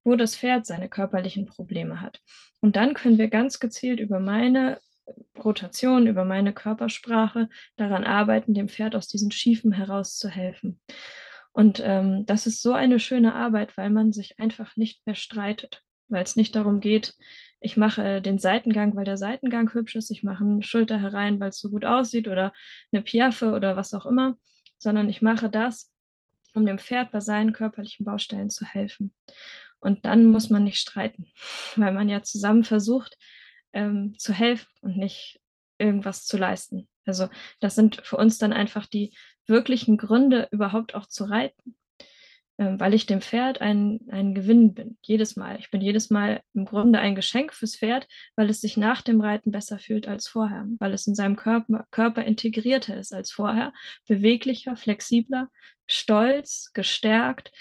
[0.03, 2.21] wo das Pferd seine körperlichen Probleme hat.
[2.61, 4.79] Und dann können wir ganz gezielt über meine
[5.43, 10.79] Rotation, über meine Körpersprache daran arbeiten, dem Pferd aus diesen Schiefen herauszuhelfen.
[11.51, 15.83] Und ähm, das ist so eine schöne Arbeit, weil man sich einfach nicht mehr streitet,
[16.07, 17.15] weil es nicht darum geht,
[17.61, 21.49] ich mache den Seitengang, weil der Seitengang hübsch ist, ich mache einen Schulter herein, weil
[21.49, 22.53] es so gut aussieht oder
[22.91, 24.37] eine Piaffe oder was auch immer,
[24.77, 25.91] sondern ich mache das,
[26.53, 29.13] um dem Pferd bei seinen körperlichen Baustellen zu helfen.
[29.79, 31.27] Und dann muss man nicht streiten,
[31.75, 33.17] weil man ja zusammen versucht
[33.73, 35.39] ähm, zu helfen und nicht
[35.77, 36.87] irgendwas zu leisten.
[37.05, 39.13] Also das sind für uns dann einfach die
[39.47, 41.75] wirklichen Gründe, überhaupt auch zu reiten.
[42.59, 45.57] Ähm, weil ich dem Pferd ein, ein Gewinn bin, jedes Mal.
[45.59, 49.21] Ich bin jedes Mal im Grunde ein Geschenk fürs Pferd, weil es sich nach dem
[49.21, 53.71] Reiten besser fühlt als vorher, weil es in seinem Körper, Körper integrierter ist als vorher,
[54.09, 55.47] beweglicher, flexibler,
[55.87, 57.53] stolz, gestärkt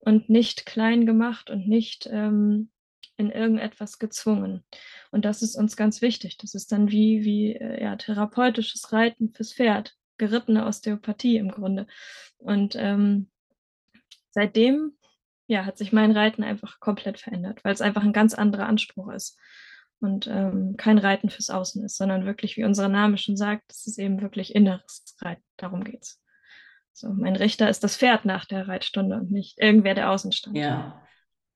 [0.00, 2.70] und nicht klein gemacht und nicht ähm,
[3.16, 4.64] in irgendetwas gezwungen.
[5.10, 6.36] Und das ist uns ganz wichtig.
[6.36, 11.86] Das ist dann wie, wie äh, ja, therapeutisches Reiten fürs Pferd, gerittene Osteopathie im Grunde.
[12.36, 13.30] Und ähm,
[14.32, 14.92] seitdem
[15.46, 19.12] ja, hat sich mein Reiten einfach komplett verändert, weil es einfach ein ganz anderer Anspruch
[19.12, 19.38] ist
[20.00, 23.86] und ähm, kein Reiten fürs Außen ist, sondern wirklich, wie unser Name schon sagt, es
[23.86, 25.44] ist eben wirklich inneres Reiten.
[25.56, 26.20] Darum geht es.
[26.92, 30.56] So, mein Richter ist das Pferd nach der Reitstunde und nicht irgendwer, der außen stand.
[30.56, 31.00] Ja,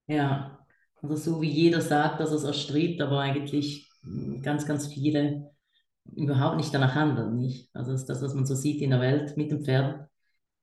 [0.07, 0.59] ja.
[1.03, 5.51] Also so wie jeder sagt, dass es erstrebt, aber eigentlich hm, ganz, ganz viele
[6.15, 7.71] überhaupt nicht danach handeln, nicht?
[7.75, 10.09] Also das ist das, was man so sieht in der Welt mit dem Pferd.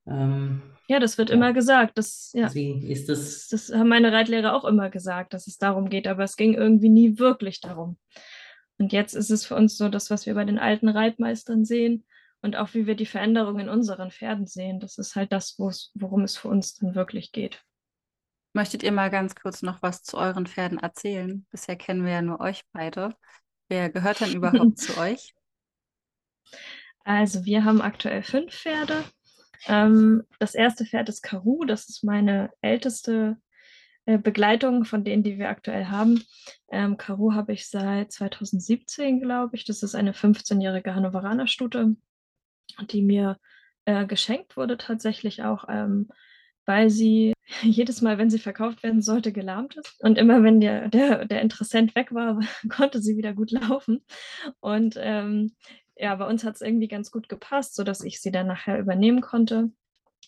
[0.08, 1.36] Ähm, ja, das wird ja.
[1.36, 1.98] immer gesagt.
[1.98, 2.44] Das, ja.
[2.44, 3.48] Deswegen ist das.
[3.48, 6.90] Das haben meine Reitlehrer auch immer gesagt, dass es darum geht, aber es ging irgendwie
[6.90, 7.98] nie wirklich darum.
[8.78, 12.06] Und jetzt ist es für uns so, das, was wir bei den alten Reitmeistern sehen
[12.42, 16.24] und auch wie wir die Veränderung in unseren Pferden sehen, das ist halt das, worum
[16.24, 17.64] es für uns dann wirklich geht.
[18.54, 21.46] Möchtet ihr mal ganz kurz noch was zu euren Pferden erzählen?
[21.50, 23.16] Bisher kennen wir ja nur euch beide.
[23.68, 25.34] Wer gehört denn überhaupt zu euch?
[27.04, 29.04] Also wir haben aktuell fünf Pferde.
[29.68, 33.38] Ähm, das erste Pferd ist Karu, das ist meine älteste
[34.06, 36.24] äh, Begleitung von denen, die wir aktuell haben.
[36.72, 39.66] Ähm, Karu habe ich seit 2017, glaube ich.
[39.66, 41.96] Das ist eine 15-jährige Hannoveraner Stute,
[42.92, 43.38] die mir
[43.86, 46.10] äh, geschenkt wurde tatsächlich auch, ähm,
[46.66, 50.04] weil sie jedes Mal, wenn sie verkauft werden sollte, gelahmt ist.
[50.04, 54.04] Und immer wenn der, der, der Interessent weg war, konnte sie wieder gut laufen.
[54.60, 55.56] Und ähm,
[55.96, 59.22] ja, bei uns hat es irgendwie ganz gut gepasst, sodass ich sie dann nachher übernehmen
[59.22, 59.72] konnte.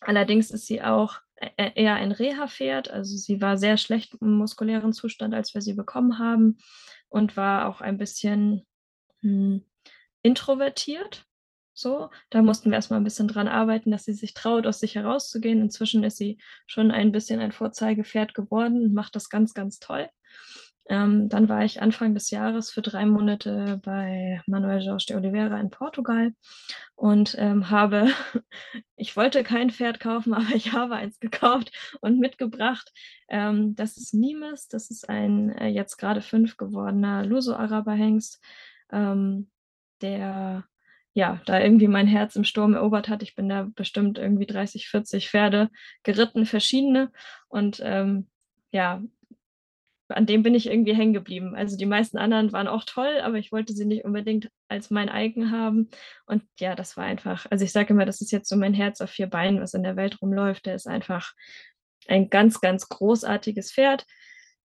[0.02, 2.92] Allerdings ist sie auch e-, e-, eher ein Reha-Pferd.
[2.92, 6.58] Also sie war sehr schlecht im muskulären Zustand, als wir sie bekommen haben
[7.10, 8.66] und war auch ein bisschen
[9.22, 9.64] hm,
[10.22, 11.26] introvertiert.
[11.78, 14.96] So, da mussten wir erstmal ein bisschen dran arbeiten, dass sie sich traut, aus sich
[14.96, 15.62] herauszugehen.
[15.62, 20.10] Inzwischen ist sie schon ein bisschen ein Vorzeigepferd geworden und macht das ganz, ganz toll.
[20.88, 25.60] Ähm, dann war ich Anfang des Jahres für drei Monate bei Manuel Jorge de Oliveira
[25.60, 26.34] in Portugal
[26.96, 28.08] und ähm, habe,
[28.96, 31.72] ich wollte kein Pferd kaufen, aber ich habe eins gekauft
[32.02, 32.92] und mitgebracht.
[33.30, 38.44] Ähm, das ist Nimes, das ist ein äh, jetzt gerade fünf gewordener Luso-Araber-Hengst,
[38.92, 39.50] ähm,
[40.02, 40.66] der
[41.18, 43.24] ja, da irgendwie mein Herz im Sturm erobert hat.
[43.24, 45.70] Ich bin da bestimmt irgendwie 30, 40 Pferde
[46.04, 47.10] geritten, verschiedene.
[47.48, 48.28] Und ähm,
[48.72, 49.02] ja,
[50.08, 51.56] an dem bin ich irgendwie hängen geblieben.
[51.56, 55.10] Also die meisten anderen waren auch toll, aber ich wollte sie nicht unbedingt als mein
[55.10, 55.90] eigen haben.
[56.26, 59.02] Und ja, das war einfach, also ich sage immer, das ist jetzt so mein Herz
[59.02, 60.66] auf vier Beinen, was in der Welt rumläuft.
[60.66, 61.34] Der ist einfach
[62.08, 64.06] ein ganz, ganz großartiges Pferd.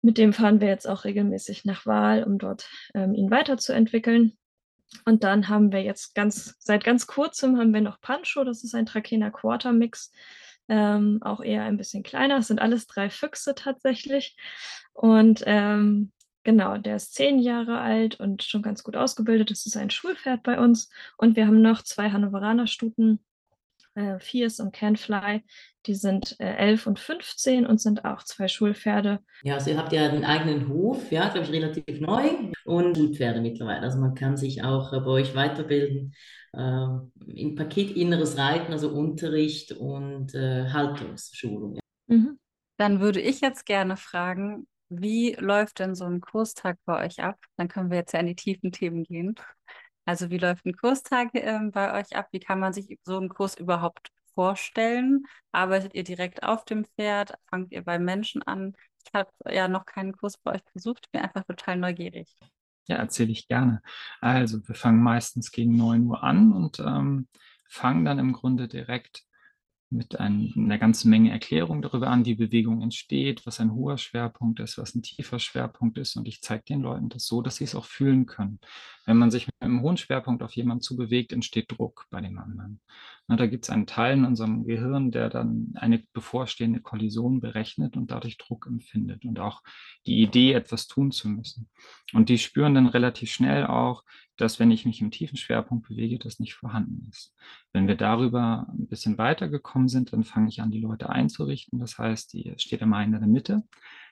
[0.03, 4.37] Mit dem fahren wir jetzt auch regelmäßig nach Wahl, um dort ähm, ihn weiterzuentwickeln.
[5.05, 8.75] Und dann haben wir jetzt ganz, seit ganz kurzem haben wir noch Pancho, das ist
[8.75, 10.11] ein Trakehner Quarter Mix
[10.71, 12.39] ähm, auch eher ein bisschen kleiner.
[12.39, 14.37] Es sind alles drei Füchse tatsächlich.
[14.93, 16.13] Und ähm,
[16.45, 19.51] genau, der ist zehn Jahre alt und schon ganz gut ausgebildet.
[19.51, 20.89] Das ist ein Schulpferd bei uns.
[21.19, 23.19] Und wir haben noch zwei Hannoveraner Stuten,
[23.95, 25.43] äh, Fierce und Canfly.
[25.87, 29.21] Die sind äh, 11 und 15 und sind auch zwei Schulpferde.
[29.43, 33.41] Ja, also ihr habt ja einen eigenen Hof, ja, glaube ich, relativ neu und Schulpferde
[33.41, 33.83] mittlerweile.
[33.83, 36.15] Also man kann sich auch äh, bei euch weiterbilden
[36.53, 36.87] äh,
[37.27, 41.79] im Paket inneres Reiten, also Unterricht und äh, Haltungsschulung.
[42.07, 42.39] Mhm.
[42.77, 47.39] Dann würde ich jetzt gerne fragen, wie läuft denn so ein Kurstag bei euch ab?
[47.57, 49.37] Dann können wir jetzt ja in die tiefen Themen gehen.
[50.05, 52.29] Also wie läuft ein Kurstag äh, bei euch ab?
[52.33, 55.25] Wie kann man sich so einen Kurs überhaupt vorstellen?
[55.53, 57.35] Arbeitet ihr direkt auf dem Pferd?
[57.49, 58.75] Fangt ihr bei Menschen an?
[59.05, 62.37] Ich habe ja noch keinen Kurs bei euch besucht, bin einfach total neugierig.
[62.87, 63.83] Ja, erzähle ich gerne.
[64.21, 67.29] Also wir fangen meistens gegen 9 Uhr an und ähm,
[67.69, 69.25] fangen dann im Grunde direkt
[69.91, 74.61] mit ein, einer ganzen Menge Erklärung darüber an, wie Bewegung entsteht, was ein hoher Schwerpunkt
[74.61, 76.17] ist, was ein tiefer Schwerpunkt ist.
[76.17, 78.61] Und ich zeige den Leuten das so, dass sie es auch fühlen können.
[79.05, 82.81] Wenn man sich mit einem hohen Schwerpunkt auf jemanden zubewegt, entsteht Druck bei dem anderen.
[83.31, 87.97] Na, da gibt es einen Teil in unserem Gehirn, der dann eine bevorstehende Kollision berechnet
[87.97, 89.63] und dadurch Druck empfindet und auch
[90.05, 91.71] die Idee, etwas tun zu müssen.
[92.13, 94.03] Und die spüren dann relativ schnell auch,
[94.37, 97.33] dass wenn ich mich im tiefen Schwerpunkt bewege, das nicht vorhanden ist.
[97.73, 101.79] Wenn wir darüber ein bisschen weitergekommen sind, dann fange ich an, die Leute einzurichten.
[101.79, 103.63] Das heißt, die steht immer in der Mitte.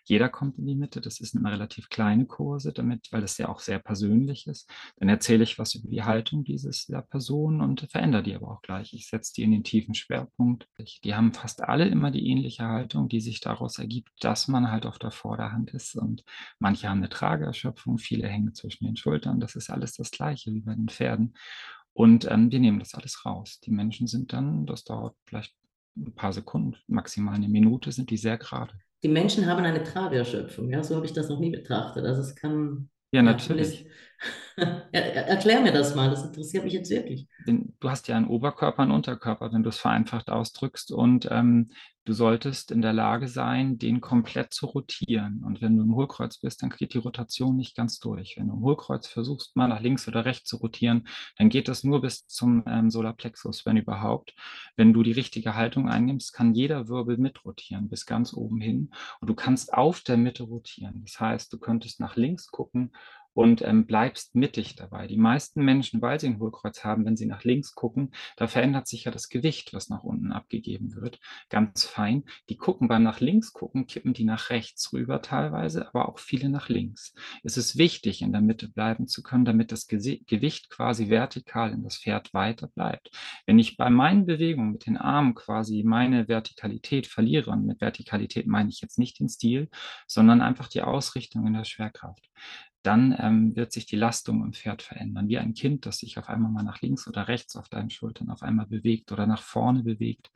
[0.09, 1.01] Jeder kommt in die Mitte.
[1.01, 4.71] Das sind immer relativ kleine Kurse, damit, weil das ja auch sehr persönlich ist.
[4.97, 8.63] Dann erzähle ich was über die Haltung dieses der Person und verändere die aber auch
[8.63, 8.95] gleich.
[8.95, 10.69] Ich setze die in den tiefen Schwerpunkt.
[11.05, 14.87] Die haben fast alle immer die ähnliche Haltung, die sich daraus ergibt, dass man halt
[14.87, 15.95] auf der Vorderhand ist.
[15.95, 16.25] Und
[16.59, 19.41] manche haben eine Trageerschöpfung, viele hängen zwischen den Schultern.
[19.41, 21.35] Das ist alles das Gleiche wie bei den Pferden.
[21.93, 23.61] Und ähm, wir nehmen das alles raus.
[23.61, 25.55] Die Menschen sind dann, das dauert vielleicht
[25.97, 28.79] ein paar Sekunden, maximal eine Minute, sind die sehr gerade.
[29.03, 32.05] Die Menschen haben eine Trageerschöpfung, ja, so habe ich das noch nie betrachtet.
[32.05, 32.91] Also es kann.
[33.13, 33.87] Ja, natürlich.
[34.93, 37.29] Erklär mir das mal, das interessiert mich jetzt wirklich.
[37.47, 40.91] Du hast ja einen Oberkörper, einen Unterkörper, wenn du es vereinfacht ausdrückst.
[40.91, 41.71] Und ähm,
[42.09, 45.45] du solltest in der Lage sein, den komplett zu rotieren.
[45.45, 48.37] Und wenn du im Hohlkreuz bist, dann geht die Rotation nicht ganz durch.
[48.39, 51.85] Wenn du im Hohlkreuz versuchst, mal nach links oder rechts zu rotieren, dann geht das
[51.85, 54.35] nur bis zum ähm, Solarplexus, wenn überhaupt.
[54.75, 58.91] Wenn du die richtige Haltung einnimmst, kann jeder Wirbel mitrotieren, bis ganz oben hin.
[59.21, 61.03] Und du kannst auf der Mitte rotieren.
[61.05, 62.91] Das heißt, du könntest nach links gucken
[63.39, 65.07] und ähm, bleibst mittig dabei.
[65.07, 68.89] Die meisten Menschen, weil sie ein Hohlkreuz haben, wenn sie nach links gucken, da verändert
[68.89, 71.21] sich ja das Gewicht, was nach unten abgegeben wird.
[71.49, 72.25] Ganz fein.
[72.49, 76.49] Die gucken beim nach links gucken, kippen die nach rechts rüber teilweise, aber auch viele
[76.49, 77.15] nach links.
[77.45, 81.71] Es ist wichtig, in der Mitte bleiben zu können, damit das Ge Gewicht quasi vertikal
[81.71, 83.13] in das Pferd weiter bleibt.
[83.47, 88.49] Wenn ich bei meinen Bewegungen mit den Armen quasi meine Vertikalität verliere, und mit Vertikalität
[88.49, 89.69] meine ich jetzt nicht den Stil,
[90.09, 92.29] sondern einfach die Ausrichtung in der Schwerkraft,
[92.89, 95.29] dann ähm, wird sich die Lastung im Pferd verändern.
[95.29, 98.31] Wie ein Kind, das sich auf einmal mal nach links oder rechts auf deinen Schultern
[98.31, 100.31] auf einmal bewegt oder nach vorne bewegt.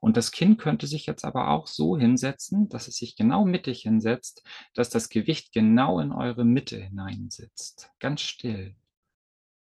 [0.00, 3.82] Und das Kind könnte sich jetzt aber auch so hinsetzen, dass es sich genau mittig
[3.82, 7.90] hinsetzt, dass das Gewicht genau in eure Mitte hineinsitzt.
[7.98, 8.76] Ganz still.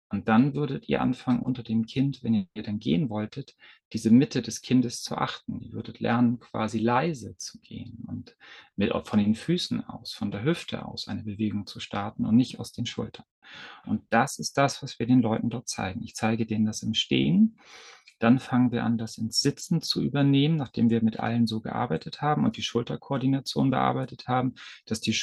[0.09, 3.55] Und dann würdet ihr anfangen, unter dem Kind, wenn ihr dann gehen wolltet,
[3.93, 5.59] diese Mitte des Kindes zu achten.
[5.59, 8.37] Ihr würdet lernen, quasi leise zu gehen und
[8.75, 12.59] mit, von den Füßen aus, von der Hüfte aus eine Bewegung zu starten und nicht
[12.59, 13.25] aus den Schultern.
[13.85, 16.03] Und das ist das, was wir den Leuten dort zeigen.
[16.03, 17.57] Ich zeige denen das im Stehen.
[18.19, 22.21] Dann fangen wir an, das ins Sitzen zu übernehmen, nachdem wir mit allen so gearbeitet
[22.21, 25.13] haben und die Schulterkoordination bearbeitet haben, dass die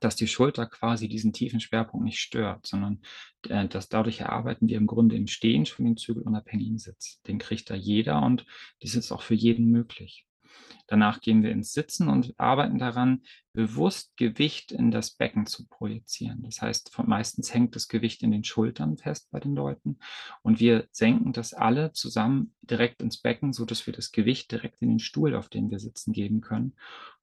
[0.00, 3.02] dass die Schulter quasi diesen tiefen Schwerpunkt nicht stört, sondern
[3.48, 7.20] äh, dass dadurch erarbeiten wir im Grunde im Stehen schon den zügelunabhängigen Sitz.
[7.22, 8.46] Den kriegt da jeder und
[8.80, 10.26] das ist auch für jeden möglich.
[10.86, 16.42] Danach gehen wir ins Sitzen und arbeiten daran, bewusst Gewicht in das Becken zu projizieren.
[16.42, 19.98] Das heißt, meistens hängt das Gewicht in den Schultern fest bei den Leuten
[20.42, 24.90] und wir senken das alle zusammen direkt ins Becken, sodass wir das Gewicht direkt in
[24.90, 26.74] den Stuhl, auf dem wir sitzen, geben können.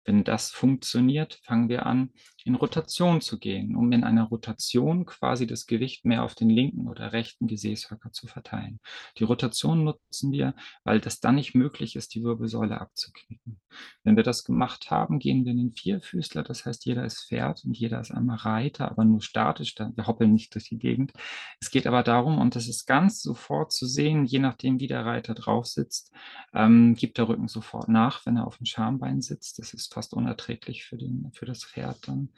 [0.05, 2.11] Wenn das funktioniert, fangen wir an,
[2.43, 6.88] in Rotation zu gehen, um in einer Rotation quasi das Gewicht mehr auf den linken
[6.88, 8.79] oder rechten Gesäßhöcker zu verteilen.
[9.17, 13.59] Die Rotation nutzen wir, weil das dann nicht möglich ist, die Wirbelsäule abzuknicken.
[14.03, 15.71] Wenn wir das gemacht haben, gehen wir in den
[16.15, 20.08] Vierfüßler, das heißt, jeder ist Pferd und jeder ist einmal Reiter, aber nur statisch, wir
[20.08, 21.12] hoppeln nicht durch die Gegend.
[21.60, 25.06] Es geht aber darum, und das ist ganz sofort zu sehen, je nachdem, wie der
[25.06, 26.12] Reiter drauf sitzt,
[26.54, 29.60] ähm, gibt der Rücken sofort nach, wenn er auf dem Schambein sitzt.
[29.60, 32.30] Das ist fast unerträglich für, den, für das Pferd dann.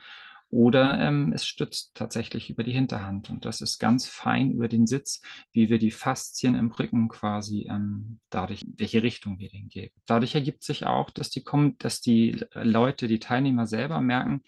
[0.50, 3.30] Oder ähm, es stützt tatsächlich über die Hinterhand.
[3.30, 7.68] Und das ist ganz fein über den Sitz, wie wir die Faszien im Rücken quasi
[7.70, 9.94] ähm, dadurch, welche Richtung wir den geben.
[10.06, 11.44] Dadurch ergibt sich auch, dass die,
[11.80, 14.42] dass die Leute, die Teilnehmer selber merken,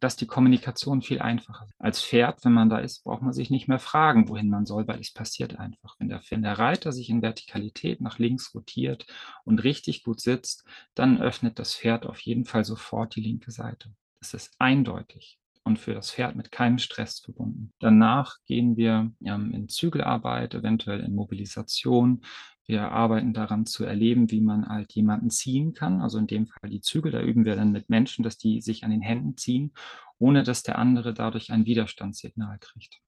[0.00, 1.74] dass die Kommunikation viel einfacher ist.
[1.78, 4.88] Als Pferd, wenn man da ist, braucht man sich nicht mehr fragen, wohin man soll,
[4.88, 5.96] weil es passiert einfach.
[5.98, 9.06] Wenn der, wenn der Reiter sich in Vertikalität nach links rotiert
[9.44, 13.94] und richtig gut sitzt, dann öffnet das Pferd auf jeden Fall sofort die linke Seite.
[14.18, 17.72] Das ist eindeutig und für das Pferd mit keinem Stress verbunden.
[17.78, 22.22] Danach gehen wir ähm, in Zügelarbeit, eventuell in Mobilisation.
[22.66, 26.00] Wir arbeiten daran zu erleben, wie man halt jemanden ziehen kann.
[26.00, 28.84] Also in dem Fall die Zügel, da üben wir dann mit Menschen, dass die sich
[28.84, 29.72] an den Händen ziehen,
[30.18, 33.00] ohne dass der andere dadurch ein Widerstandssignal kriegt.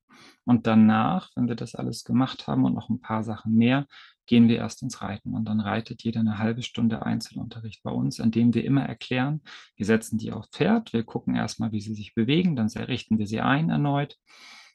[0.45, 3.87] Und danach, wenn wir das alles gemacht haben und noch ein paar Sachen mehr,
[4.27, 5.35] gehen wir erst ins Reiten.
[5.35, 9.43] Und dann reitet jeder eine halbe Stunde Einzelunterricht bei uns, an dem wir immer erklären,
[9.77, 13.27] wir setzen die aufs Pferd, wir gucken erstmal, wie sie sich bewegen, dann richten wir
[13.27, 14.19] sie ein erneut.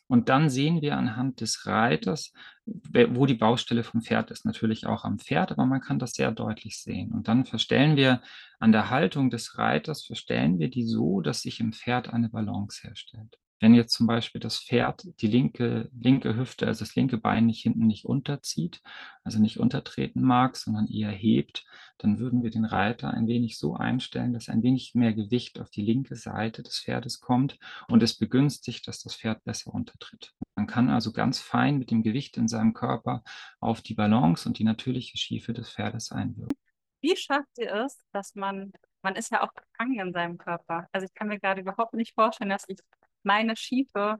[0.07, 2.33] Und dann sehen wir anhand des Reiters,
[2.65, 4.43] wo die Baustelle vom Pferd ist.
[4.43, 7.11] Natürlich auch am Pferd, aber man kann das sehr deutlich sehen.
[7.11, 8.23] Und dann verstellen wir
[8.59, 12.81] an der Haltung des Reiters, verstellen wir die so, dass sich im Pferd eine Balance
[12.87, 13.37] herstellt.
[13.59, 17.61] Wenn jetzt zum Beispiel das Pferd die linke, linke Hüfte, also das linke Bein nicht
[17.61, 18.81] hinten nicht unterzieht,
[19.23, 21.65] also nicht untertreten mag, sondern eher hebt,
[21.97, 25.69] dann würden wir den Reiter ein wenig so einstellen, dass ein wenig mehr Gewicht auf
[25.69, 30.33] die linke Seite des Pferdes kommt und es begünstigt, dass das Pferd besser untertritt.
[30.55, 33.23] Man kann also ganz fein mit dem Gewicht in seinem Körper
[33.59, 36.55] auf die Balance und die natürliche Schiefe des Pferdes einwirken.
[37.01, 40.87] Wie schafft ihr es, dass man man ist ja auch gefangen in seinem Körper.
[40.91, 42.79] Also ich kann mir gerade überhaupt nicht vorstellen, dass ich
[43.23, 44.19] meine Schiefe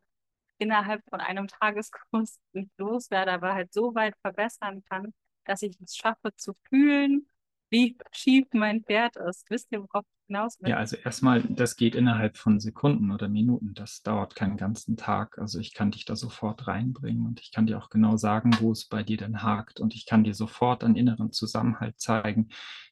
[0.58, 5.14] innerhalb von einem Tageskurs nicht loswerde, aber halt so weit verbessern kann,
[5.46, 7.30] dass ich es schaffe zu fühlen,
[7.70, 9.50] wie schief mein Pferd ist.
[9.50, 10.70] Wisst ihr, worauf ich hinaus will?
[10.70, 13.74] Ja, also erstmal, das geht innerhalb von Sekunden oder Minuten.
[13.74, 15.38] Das dauert keinen ganzen Tag.
[15.38, 18.72] Also ich kann dich da sofort reinbringen und ich kann dir auch genau sagen, wo
[18.72, 19.80] es bei dir denn hakt.
[19.80, 22.50] Und ich kann dir sofort einen inneren Zusammenhalt zeigen,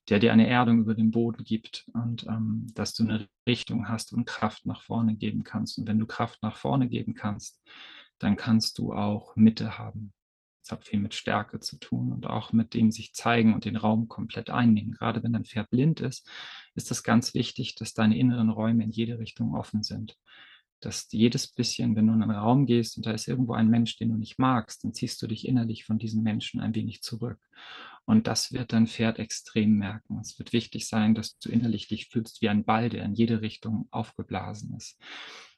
[0.09, 4.13] der dir eine Erdung über den Boden gibt und ähm, dass du eine Richtung hast
[4.13, 5.77] und Kraft nach vorne geben kannst.
[5.77, 7.61] Und wenn du Kraft nach vorne geben kannst,
[8.19, 10.13] dann kannst du auch Mitte haben.
[10.67, 13.77] Das hat viel mit Stärke zu tun und auch mit dem sich zeigen und den
[13.77, 14.91] Raum komplett einnehmen.
[14.91, 16.29] Gerade wenn dein Pferd blind ist,
[16.75, 20.17] ist es ganz wichtig, dass deine inneren Räume in jede Richtung offen sind.
[20.81, 23.95] Dass jedes bisschen, wenn du in einen Raum gehst und da ist irgendwo ein Mensch,
[23.95, 27.39] den du nicht magst, dann ziehst du dich innerlich von diesem Menschen ein wenig zurück.
[28.03, 30.19] Und das wird dein Pferd extrem merken.
[30.19, 33.39] Es wird wichtig sein, dass du innerlich dich fühlst wie ein Ball, der in jede
[33.39, 34.99] Richtung aufgeblasen ist.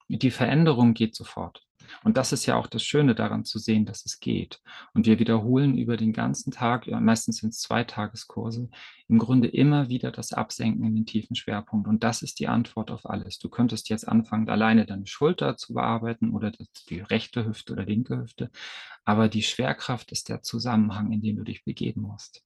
[0.08, 1.66] Die Veränderung geht sofort.
[2.04, 4.62] Und das ist ja auch das Schöne daran zu sehen, dass es geht.
[4.94, 8.70] Und wir wiederholen über den ganzen Tag, meistens sind es zwei Tageskurse,
[9.08, 11.88] im Grunde immer wieder das Absenken in den tiefen Schwerpunkt.
[11.88, 13.40] Und das ist die Antwort auf alles.
[13.40, 16.52] Du könntest jetzt anfangen, alleine deine Schulter zu bearbeiten oder
[16.90, 18.52] die rechte Hüfte oder linke Hüfte.
[19.06, 22.44] Aber die Schwerkraft ist der Zusammenhang, in den du dich begeben musst.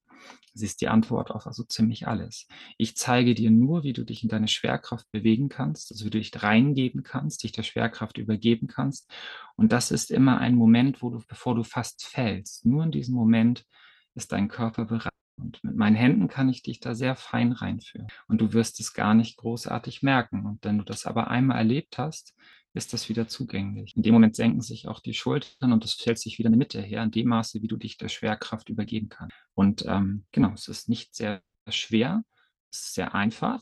[0.53, 2.47] Sie ist die Antwort auf also ziemlich alles.
[2.77, 6.19] Ich zeige dir nur, wie du dich in deine Schwerkraft bewegen kannst, also wie du
[6.19, 9.09] dich reingeben kannst, dich der Schwerkraft übergeben kannst.
[9.55, 13.15] Und das ist immer ein Moment, wo du, bevor du fast fällst, nur in diesem
[13.15, 13.65] Moment
[14.13, 15.11] ist dein Körper bereit.
[15.37, 18.07] Und mit meinen Händen kann ich dich da sehr fein reinführen.
[18.27, 20.45] Und du wirst es gar nicht großartig merken.
[20.45, 22.35] Und wenn du das aber einmal erlebt hast,
[22.73, 23.95] ist das wieder zugänglich.
[23.95, 26.81] In dem Moment senken sich auch die Schultern und es stellt sich wieder eine Mitte
[26.81, 29.35] her, in dem Maße, wie du dich der Schwerkraft übergeben kannst.
[29.53, 32.23] Und ähm, genau, es ist nicht sehr schwer,
[32.71, 33.61] es ist sehr einfach,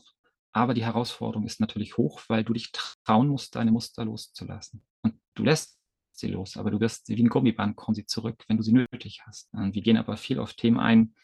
[0.52, 4.82] aber die Herausforderung ist natürlich hoch, weil du dich trauen musst, deine Muster loszulassen.
[5.02, 5.78] Und du lässt
[6.12, 9.22] sie los, aber du wirst wie ein Gummiband, kommen sie zurück, wenn du sie nötig
[9.26, 9.52] hast.
[9.52, 11.14] Und wir gehen aber viel auf Themen ein,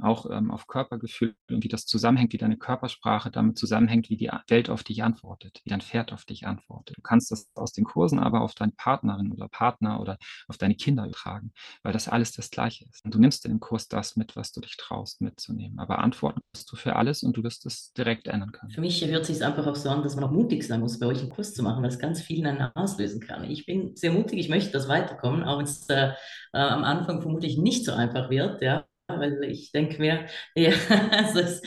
[0.00, 4.30] auch ähm, auf Körpergefühl und wie das zusammenhängt, wie deine Körpersprache damit zusammenhängt, wie die
[4.48, 6.96] Welt auf dich antwortet, wie dein Pferd auf dich antwortet.
[6.96, 10.74] Du kannst das aus den Kursen aber auf deine Partnerin oder Partner oder auf deine
[10.74, 13.04] Kinder übertragen, weil das alles das Gleiche ist.
[13.04, 15.78] Und du nimmst in den Kurs das mit, was du dich traust mitzunehmen.
[15.78, 18.70] Aber antworten musst du für alles und du wirst es direkt ändern können.
[18.70, 21.06] Für mich hört sich einfach auch so an, dass man auch mutig sein muss, bei
[21.06, 23.44] euch einen Kurs zu machen, weil es ganz viel einen auslösen kann.
[23.44, 26.12] Ich bin sehr mutig, ich möchte das weiterkommen, auch wenn es äh,
[26.52, 30.70] äh, am Anfang vermutlich nicht so einfach wird, ja weil ich denke mir, ja,
[31.34, 31.62] es,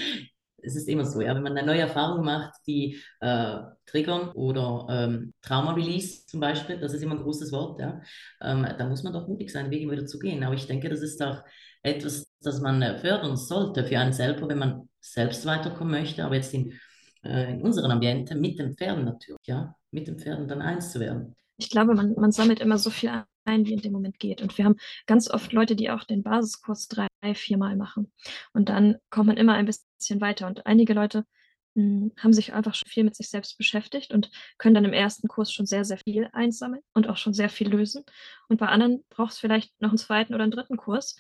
[0.64, 4.88] es, ist immer so, ja, wenn man eine neue Erfahrung macht, die äh, triggern oder
[4.90, 8.02] ähm, Trauma-Release zum Beispiel, das ist immer ein großes Wort, ja,
[8.42, 10.44] ähm, da muss man doch mutig sein, Wege wieder zu gehen.
[10.44, 11.44] Aber ich denke, das ist auch
[11.84, 16.36] etwas, das man äh, fördern sollte für einen selber, wenn man selbst weiterkommen möchte, aber
[16.36, 16.74] jetzt in,
[17.24, 21.00] äh, in unseren Ambiente mit den Pferden natürlich, ja, mit den Pferden dann eins zu
[21.00, 21.36] werden.
[21.58, 23.10] Ich glaube, man, man sammelt immer so viel
[23.46, 24.42] wie in dem Moment geht.
[24.42, 28.12] Und wir haben ganz oft Leute, die auch den Basiskurs drei, viermal machen.
[28.54, 30.48] Und dann kommt man immer ein bisschen weiter.
[30.48, 31.26] Und einige Leute
[31.76, 34.94] mh, hm, haben sich einfach schon viel mit sich selbst beschäftigt und können dann im
[34.94, 38.04] ersten Kurs schon sehr, sehr viel einsammeln und auch schon sehr viel lösen.
[38.48, 41.16] Und bei anderen braucht es vielleicht noch einen zweiten oder einen dritten Kurs.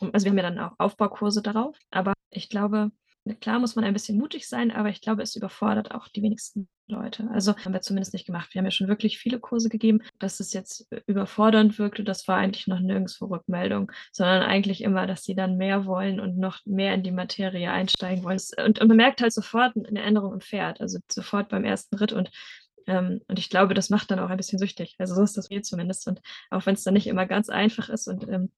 [0.00, 1.76] Also wir haben ja dann auch Aufbaukurse darauf.
[1.90, 2.90] Aber ich glaube,
[3.40, 6.68] Klar muss man ein bisschen mutig sein, aber ich glaube, es überfordert auch die wenigsten
[6.88, 7.28] Leute.
[7.32, 8.52] Also haben wir zumindest nicht gemacht.
[8.52, 10.02] Wir haben ja schon wirklich viele Kurse gegeben.
[10.18, 15.22] Dass es jetzt überfordernd wirkte, das war eigentlich noch nirgendwo Rückmeldung, sondern eigentlich immer, dass
[15.22, 18.40] sie dann mehr wollen und noch mehr in die Materie einsteigen wollen.
[18.64, 22.12] Und, und man merkt halt sofort eine Änderung im Pferd, also sofort beim ersten Ritt.
[22.12, 22.30] Und
[22.86, 24.94] ähm, und ich glaube, das macht dann auch ein bisschen süchtig.
[24.98, 26.06] Also so ist das mir zumindest.
[26.08, 28.50] Und auch wenn es dann nicht immer ganz einfach ist und ähm,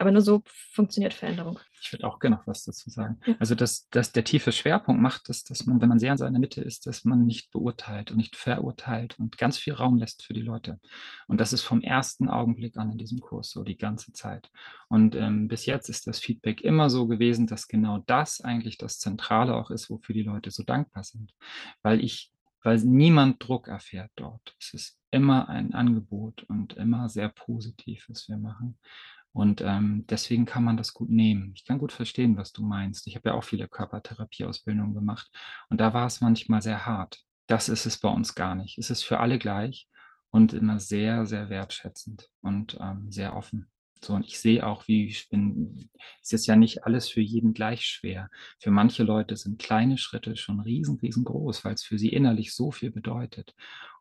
[0.00, 1.58] aber nur so funktioniert Veränderung.
[1.82, 3.20] Ich würde auch gerne noch was dazu sagen.
[3.26, 3.34] Ja.
[3.38, 6.38] Also, dass, dass der tiefe Schwerpunkt macht es, dass man, wenn man sehr in seiner
[6.38, 10.32] Mitte ist, dass man nicht beurteilt und nicht verurteilt und ganz viel Raum lässt für
[10.32, 10.80] die Leute.
[11.26, 14.50] Und das ist vom ersten Augenblick an in diesem Kurs so die ganze Zeit.
[14.88, 18.98] Und ähm, bis jetzt ist das Feedback immer so gewesen, dass genau das eigentlich das
[18.98, 21.34] Zentrale auch ist, wofür die Leute so dankbar sind.
[21.82, 24.54] Weil ich weil niemand Druck erfährt dort.
[24.58, 28.78] Es ist immer ein Angebot und immer sehr positiv, was wir machen.
[29.32, 31.52] Und ähm, deswegen kann man das gut nehmen.
[31.54, 33.06] Ich kann gut verstehen, was du meinst.
[33.06, 35.30] Ich habe ja auch viele Körpertherapieausbildungen gemacht
[35.68, 37.20] und da war es manchmal sehr hart.
[37.46, 38.78] Das ist es bei uns gar nicht.
[38.78, 39.88] Es ist für alle gleich
[40.30, 43.70] und immer sehr, sehr wertschätzend und ähm, sehr offen.
[44.02, 45.90] So, und ich sehe auch, wie ich bin,
[46.22, 48.30] es ist ja nicht alles für jeden gleich schwer.
[48.58, 52.70] Für manche Leute sind kleine Schritte schon riesen, riesengroß, weil es für sie innerlich so
[52.70, 53.54] viel bedeutet.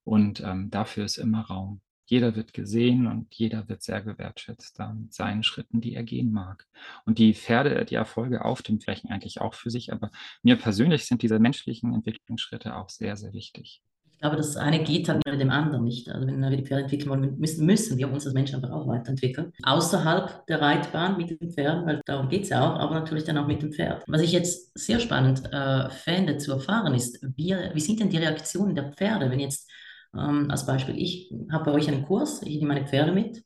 [0.04, 1.82] Und ähm, dafür ist immer Raum.
[2.06, 6.66] Jeder wird gesehen und jeder wird sehr gewertschätzt mit seinen Schritten, die er gehen mag.
[7.06, 10.10] Und die Pferde, die Erfolge auf den Flächen eigentlich auch für sich, aber
[10.41, 13.84] mir persönlich sind diese menschlichen Entwicklungsschritte auch sehr, sehr wichtig.
[14.20, 16.09] Ich glaube, das eine geht halt mit dem anderen nicht.
[16.09, 18.86] Also wenn wir die Pferde entwickeln wollen, müssen, müssen wir uns als Menschen einfach auch
[18.86, 19.53] weiterentwickeln.
[19.63, 23.38] Außerhalb der Reitbahn mit den Pferden, weil darum geht es ja auch, aber natürlich dann
[23.38, 24.03] auch mit dem Pferd.
[24.07, 28.17] Was ich jetzt sehr spannend äh, fände zu erfahren ist, wie, wie sind denn die
[28.17, 29.72] Reaktionen der Pferde, wenn jetzt
[30.13, 33.41] ähm, als Beispiel, ich habe bei euch einen Kurs, ich nehme meine Pferde mit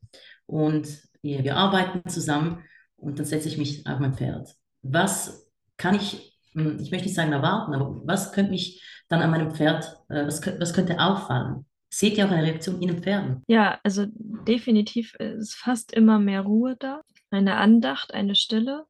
[0.48, 0.88] und
[1.22, 2.64] wir, wir arbeiten zusammen
[2.96, 4.56] und dann setze ich mich auf mein Pferd.
[4.82, 9.32] Was kann ich, hm, ich möchte nicht sagen erwarten, aber was könnte mich dann an
[9.32, 11.66] meinem Pferd, äh, was, was könnte auffallen?
[11.90, 13.44] Seht ihr auch eine Reaktion in den Pferden?
[13.48, 18.86] Ja, also definitiv ist fast immer mehr Ruhe da, eine Andacht, eine Stille.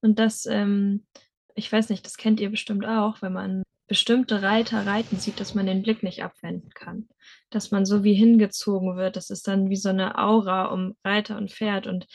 [0.00, 1.04] Und das, ähm,
[1.56, 5.54] ich weiß nicht, das kennt ihr bestimmt auch, wenn man bestimmte Reiter reiten sieht, dass
[5.54, 7.08] man den Blick nicht abwenden kann.
[7.50, 9.16] Dass man so wie hingezogen wird.
[9.16, 12.06] Das ist dann wie so eine Aura um Reiter und Pferd und,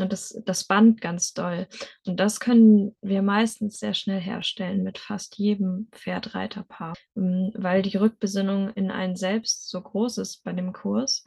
[0.00, 1.66] und das, das Band ganz doll.
[2.06, 7.96] Und das können wir meistens sehr schnell herstellen mit fast jedem Pferd-Reiterpaar, ähm, weil die
[7.96, 11.24] Rückbesinnung in einen selbst so groß ist bei dem Kurs,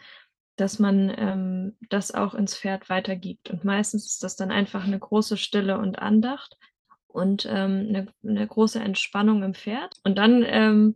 [0.56, 3.50] dass man ähm, das auch ins Pferd weitergibt.
[3.50, 6.58] Und meistens ist das dann einfach eine große Stille und Andacht,
[7.14, 9.96] und ähm, eine, eine, große Entspannung im Pferd.
[10.04, 10.94] Und dann ähm,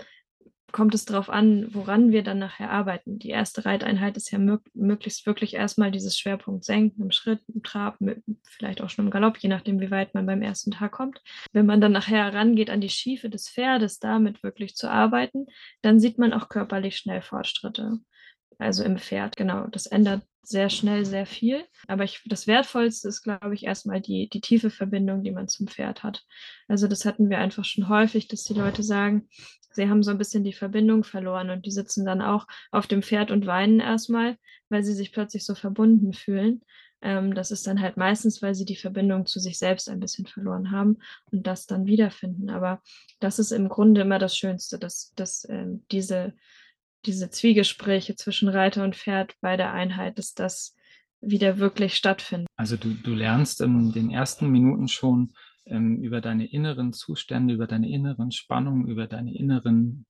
[0.71, 3.19] kommt es darauf an, woran wir dann nachher arbeiten.
[3.19, 7.63] Die erste Reiteinheit ist ja mög möglichst wirklich erstmal dieses Schwerpunkt senken im Schritt, im
[7.63, 10.91] Trab, mit, vielleicht auch schon im Galopp, je nachdem, wie weit man beim ersten Tag
[10.91, 11.21] kommt.
[11.53, 15.47] Wenn man dann nachher rangeht an die Schiefe des Pferdes, damit wirklich zu arbeiten,
[15.81, 17.99] dann sieht man auch körperlich schnell Fortschritte.
[18.57, 19.67] Also im Pferd, genau.
[19.67, 21.63] Das ändert sehr schnell sehr viel.
[21.87, 25.67] Aber ich, das Wertvollste ist, glaube ich, erstmal die, die tiefe Verbindung, die man zum
[25.67, 26.23] Pferd hat.
[26.67, 29.27] Also das hatten wir einfach schon häufig, dass die Leute sagen,
[29.71, 33.01] sie haben so ein bisschen die Verbindung verloren und die sitzen dann auch auf dem
[33.01, 34.37] Pferd und weinen erstmal,
[34.69, 36.61] weil sie sich plötzlich so verbunden fühlen.
[37.01, 40.25] Ähm, das ist dann halt meistens, weil sie die Verbindung zu sich selbst ein bisschen
[40.25, 40.97] verloren haben
[41.31, 42.49] und das dann wiederfinden.
[42.49, 42.81] Aber
[43.19, 46.33] das ist im Grunde immer das Schönste, dass, dass ähm, diese
[47.05, 50.75] diese Zwiegespräche zwischen Reiter und Pferd bei der Einheit, dass das
[51.21, 52.47] wieder wirklich stattfindet.
[52.55, 55.33] Also du, du lernst in den ersten Minuten schon
[55.65, 60.05] ähm, über deine inneren Zustände, über deine inneren Spannungen, über deine inneren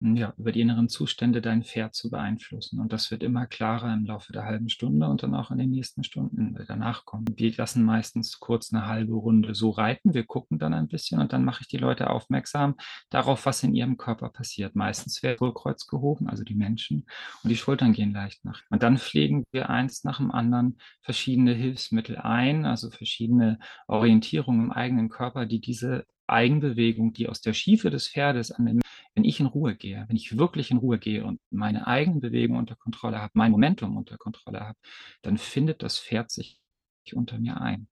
[0.00, 2.80] ja, über die inneren Zustände dein Pferd zu beeinflussen.
[2.80, 5.70] Und das wird immer klarer im Laufe der halben Stunde und dann auch in den
[5.70, 7.26] nächsten Stunden danach kommen.
[7.36, 10.14] Wir lassen meistens kurz eine halbe Runde so reiten.
[10.14, 12.76] Wir gucken dann ein bisschen und dann mache ich die Leute aufmerksam
[13.10, 14.74] darauf, was in ihrem Körper passiert.
[14.74, 17.06] Meistens wird Hohlkreuz gehoben, also die Menschen,
[17.42, 18.62] und die Schultern gehen leicht nach.
[18.70, 24.72] Und dann pflegen wir eins nach dem anderen verschiedene Hilfsmittel ein, also verschiedene Orientierungen im
[24.72, 28.80] eigenen Körper, die diese Eigenbewegung, die aus der Schiefe des Pferdes an den
[29.14, 32.60] wenn ich in Ruhe gehe, wenn ich wirklich in Ruhe gehe und meine eigenen Bewegungen
[32.60, 34.78] unter Kontrolle habe, mein Momentum unter Kontrolle habe,
[35.22, 36.60] dann findet das Pferd sich
[37.12, 37.88] unter mir ein.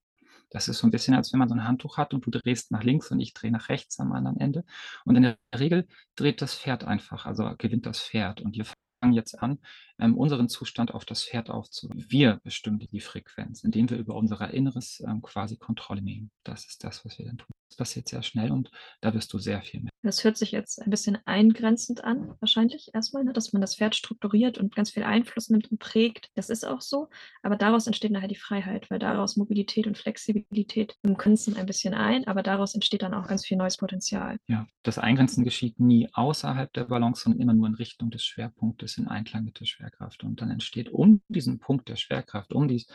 [0.51, 2.70] Das ist so ein bisschen, als wenn man so ein Handtuch hat und du drehst
[2.70, 4.64] nach links und ich drehe nach rechts am anderen Ende.
[5.05, 8.41] Und in der Regel dreht das Pferd einfach, also gewinnt das Pferd.
[8.41, 8.64] Und wir
[9.01, 9.59] fangen jetzt an,
[9.99, 12.07] ähm, unseren Zustand auf das Pferd aufzunehmen.
[12.09, 16.30] Wir bestimmen die Frequenz, indem wir über unser Inneres ähm, quasi Kontrolle nehmen.
[16.45, 17.55] Das ist das, was wir dann tun.
[17.69, 19.91] Das passiert sehr schnell und da wirst du sehr viel mehr.
[20.03, 23.33] Das hört sich jetzt ein bisschen eingrenzend an, wahrscheinlich erstmal, ne?
[23.33, 26.31] dass man das Pferd strukturiert und ganz viel Einfluss nimmt und prägt.
[26.35, 27.09] Das ist auch so,
[27.43, 31.95] aber daraus entsteht nachher die Freiheit, weil daraus Mobilität und Flexibilität im Grenzen ein bisschen
[31.95, 34.39] ein, aber daraus entsteht dann auch ganz viel neues Potenzial.
[34.47, 38.97] Ja, das Eingrenzen geschieht nie außerhalb der Balance, sondern immer nur in Richtung des Schwerpunktes,
[38.97, 40.25] in Einklang mit der Schwerkraft.
[40.25, 42.87] Und dann entsteht um diesen Punkt der Schwerkraft, um die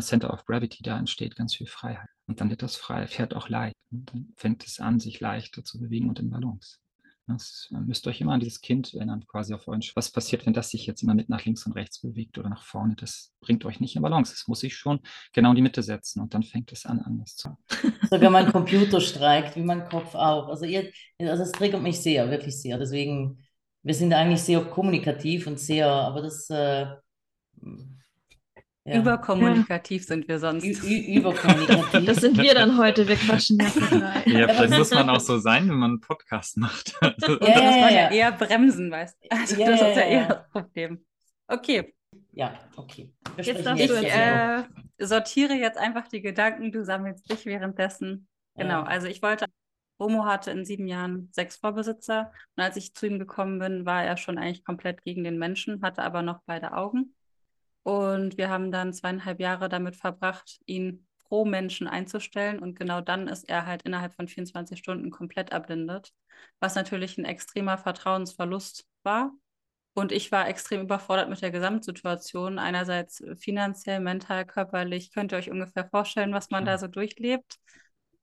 [0.00, 2.08] Center of Gravity, da entsteht ganz viel Freiheit.
[2.26, 3.76] Und dann wird das freie Pferd auch leicht.
[3.90, 6.78] Und dann fängt es an, sich leichter zu bewegen und in Balance.
[7.26, 9.96] Das müsst euch immer an dieses Kind erinnern, quasi auf euch.
[9.96, 12.62] Was passiert, wenn das sich jetzt immer mit nach links und rechts bewegt oder nach
[12.62, 12.96] vorne?
[12.96, 14.34] Das bringt euch nicht in Balance.
[14.34, 15.00] Es muss sich schon
[15.32, 17.56] genau in die Mitte setzen und dann fängt es an, anders zu.
[18.10, 20.48] Sogar mein Computer streikt, wie mein Kopf auch.
[20.48, 22.78] Also, ihr, also das triggert mich sehr, wirklich sehr.
[22.78, 23.42] Deswegen,
[23.82, 26.86] wir sind eigentlich sehr kommunikativ und sehr, aber das äh,
[28.84, 28.98] ja.
[28.98, 30.08] Überkommunikativ ja.
[30.08, 30.64] sind wir sonst.
[30.64, 32.04] Überkommunikativ.
[32.04, 34.22] Das sind wir dann heute, wir quatschen ja.
[34.26, 36.94] Ja, vielleicht muss man auch so sein, wenn man einen Podcast macht.
[37.00, 39.30] Ja, da muss man ja, eher bremsen, weißt du.
[39.30, 41.04] Also das ist ja eher das Problem.
[41.48, 41.94] Okay.
[42.32, 43.12] Ja, okay.
[43.36, 44.64] Wir jetzt darfst ich du äh,
[44.98, 48.28] sortiere jetzt einfach die Gedanken, du sammelst dich währenddessen.
[48.56, 49.46] Genau, also ich wollte,
[49.98, 54.04] Romo hatte in sieben Jahren sechs Vorbesitzer und als ich zu ihm gekommen bin, war
[54.04, 57.14] er schon eigentlich komplett gegen den Menschen, hatte aber noch beide Augen.
[57.84, 62.58] Und wir haben dann zweieinhalb Jahre damit verbracht, ihn pro Menschen einzustellen.
[62.58, 66.12] Und genau dann ist er halt innerhalb von 24 Stunden komplett erblindet,
[66.60, 69.32] was natürlich ein extremer Vertrauensverlust war.
[69.92, 72.58] Und ich war extrem überfordert mit der Gesamtsituation.
[72.58, 75.12] Einerseits finanziell, mental, körperlich.
[75.12, 77.58] Könnt ihr euch ungefähr vorstellen, was man da so durchlebt?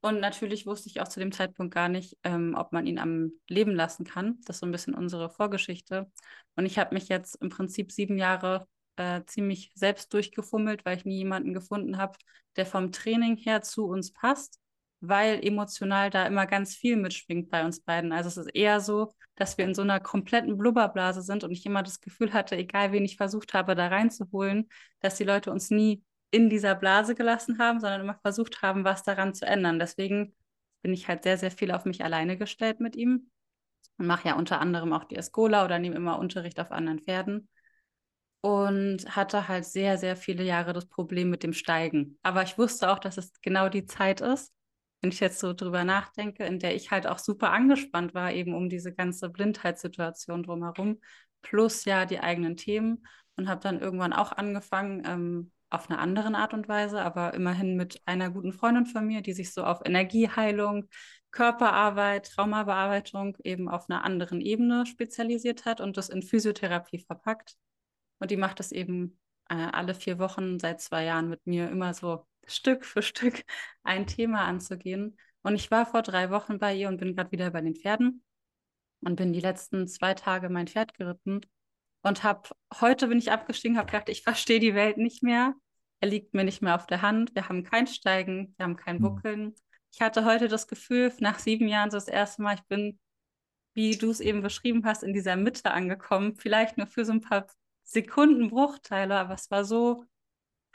[0.02, 3.32] Und natürlich wusste ich auch zu dem Zeitpunkt gar nicht, ähm, ob man ihn am
[3.48, 4.40] Leben lassen kann.
[4.46, 6.12] Das ist so ein bisschen unsere Vorgeschichte.
[6.56, 8.68] Und ich habe mich jetzt im Prinzip sieben Jahre
[9.02, 12.18] äh, ziemlich selbst durchgefummelt, weil ich nie jemanden gefunden habe,
[12.56, 14.60] der vom Training her zu uns passt,
[15.00, 18.12] weil emotional da immer ganz viel mitschwingt bei uns beiden.
[18.12, 21.66] Also es ist eher so, dass wir in so einer kompletten Blubberblase sind und ich
[21.66, 25.72] immer das Gefühl hatte, egal wen ich versucht habe, da reinzuholen, dass die Leute uns
[25.72, 29.80] nie in dieser Blase gelassen haben, sondern immer versucht haben, was daran zu ändern.
[29.80, 30.36] Deswegen
[30.84, 33.32] bin ich halt sehr, sehr viel auf mich alleine gestellt mit ihm
[33.98, 37.50] und mache ja unter anderem auch die Escola oder nehme immer Unterricht auf anderen Pferden
[38.42, 42.18] und hatte halt sehr, sehr viele Jahre das Problem mit dem Steigen.
[42.24, 44.52] Aber ich wusste auch, dass es genau die Zeit ist,
[45.02, 48.54] wenn ich jetzt so drüber nachdenke, in der ich halt auch super angespannt war, eben
[48.54, 51.00] um diese ganze Blindheitssituation drumherum,
[51.42, 56.34] plus ja die eigenen Themen und habe dann irgendwann auch angefangen, ähm, auf eine andere
[56.36, 59.80] Art und Weise, aber immerhin mit einer guten Freundin von mir, die sich so auf
[59.86, 60.90] Energieheilung,
[61.32, 67.56] Körperarbeit, Traumabearbeitung eben auf einer anderen Ebene spezialisiert hat und das in Physiotherapie verpackt.
[68.22, 69.20] Und die macht das eben
[69.50, 73.44] äh, alle vier Wochen seit zwei Jahren mit mir immer so Stück für Stück
[73.84, 75.18] ein Thema anzugehen.
[75.42, 78.24] Und ich war vor drei Wochen bei ihr und bin gerade wieder bei den Pferden
[79.02, 81.42] und bin die letzten zwei Tage mein Pferd geritten
[82.04, 82.50] und habe
[82.80, 85.56] heute bin ich abgestiegen, habe gedacht, ich verstehe die Welt nicht mehr.
[86.00, 87.34] Er liegt mir nicht mehr auf der Hand.
[87.34, 89.02] Wir haben kein Steigen, wir haben kein hm.
[89.02, 89.56] Buckeln.
[89.92, 93.00] Ich hatte heute das Gefühl, nach sieben Jahren so das erste Mal, ich bin,
[93.74, 96.36] wie du es eben beschrieben hast, in dieser Mitte angekommen.
[96.36, 97.48] Vielleicht nur für so ein paar
[97.92, 100.06] Sekundenbruchteile, aber es war so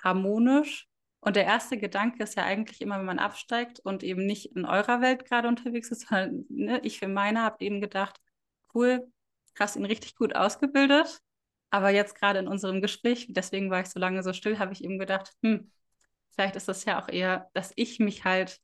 [0.02, 0.86] harmonisch.
[1.20, 4.64] Und der erste Gedanke ist ja eigentlich immer, wenn man absteigt und eben nicht in
[4.64, 8.20] eurer Welt gerade unterwegs ist, sondern ne, ich für meine habe eben gedacht,
[8.74, 9.10] cool,
[9.58, 11.20] hast ihn richtig gut ausgebildet.
[11.70, 14.84] Aber jetzt gerade in unserem Gespräch, deswegen war ich so lange so still, habe ich
[14.84, 15.70] ihm gedacht, hm,
[16.30, 18.60] vielleicht ist das ja auch eher, dass ich mich halt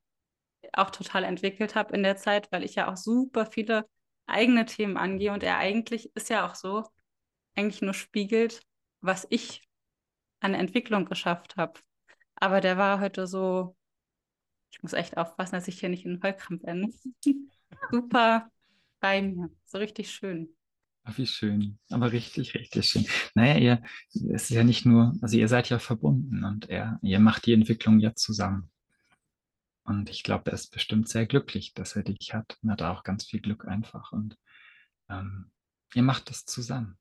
[0.72, 3.86] auch total entwickelt habe in der Zeit, weil ich ja auch super viele
[4.26, 6.84] eigene Themen angehe und er eigentlich ist ja auch so,
[7.54, 8.62] eigentlich nur spiegelt,
[9.00, 9.62] was ich
[10.40, 11.80] an Entwicklung geschafft habe.
[12.34, 13.76] Aber der war heute so,
[14.70, 16.92] ich muss echt aufpassen, dass ich hier nicht in Heulkrampf ende.
[17.90, 18.50] super
[19.00, 20.54] bei mir, so richtig schön.
[21.04, 21.78] Ach, wie schön.
[21.90, 23.06] Aber richtig, richtig schön.
[23.34, 23.82] Naja, ihr,
[24.32, 27.52] es ist ja nicht nur, also ihr seid ja verbunden und er, ihr macht die
[27.52, 28.70] Entwicklung ja zusammen.
[29.84, 33.02] Und ich glaube, er ist bestimmt sehr glücklich, dass er dich hat und hat auch
[33.02, 34.12] ganz viel Glück einfach.
[34.12, 34.38] Und
[35.08, 35.50] ähm,
[35.94, 36.96] ihr macht das zusammen.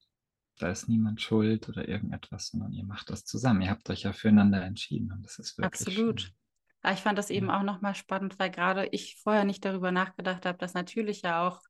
[0.61, 3.61] Da ist niemand schuld oder irgendetwas, sondern ihr macht das zusammen.
[3.63, 6.21] Ihr habt euch ja füreinander entschieden und das ist wirklich Absolut.
[6.21, 6.93] Schön.
[6.93, 7.57] ich fand das eben ja.
[7.59, 11.61] auch nochmal spannend, weil gerade ich vorher nicht darüber nachgedacht habe, dass natürlich ja auch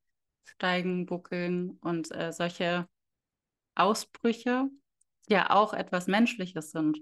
[0.43, 2.85] Steigen, Buckeln und äh, solche
[3.75, 4.69] Ausbrüche
[5.29, 6.99] ja auch etwas Menschliches sind.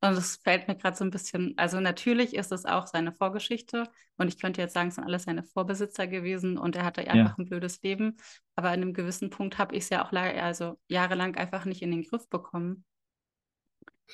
[0.00, 3.88] Und es fällt mir gerade so ein bisschen, also natürlich ist es auch seine Vorgeschichte
[4.16, 7.14] und ich könnte jetzt sagen, es sind alles seine Vorbesitzer gewesen und er hatte einfach
[7.14, 7.34] ja.
[7.38, 8.16] ein blödes Leben.
[8.54, 11.90] Aber an einem gewissen Punkt habe ich es ja auch also jahrelang einfach nicht in
[11.90, 12.84] den Griff bekommen.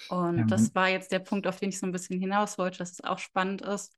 [0.08, 2.78] Und ja, das war jetzt der Punkt, auf den ich so ein bisschen hinaus wollte,
[2.78, 3.96] dass es auch spannend ist,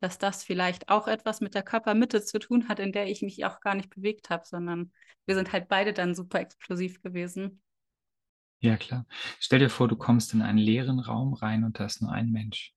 [0.00, 3.44] dass das vielleicht auch etwas mit der Körpermitte zu tun hat, in der ich mich
[3.44, 4.92] auch gar nicht bewegt habe, sondern
[5.26, 7.60] wir sind halt beide dann super explosiv gewesen.
[8.60, 9.06] Ja, klar.
[9.38, 12.30] Stell dir vor, du kommst in einen leeren Raum rein und da ist nur ein
[12.30, 12.74] Mensch.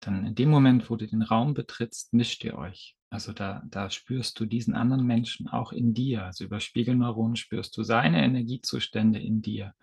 [0.00, 2.96] Dann in dem Moment, wo du den Raum betrittst, mischt ihr euch.
[3.08, 6.24] Also da, da spürst du diesen anderen Menschen auch in dir.
[6.24, 9.74] Also über Spiegelneuronen spürst du seine Energiezustände in dir.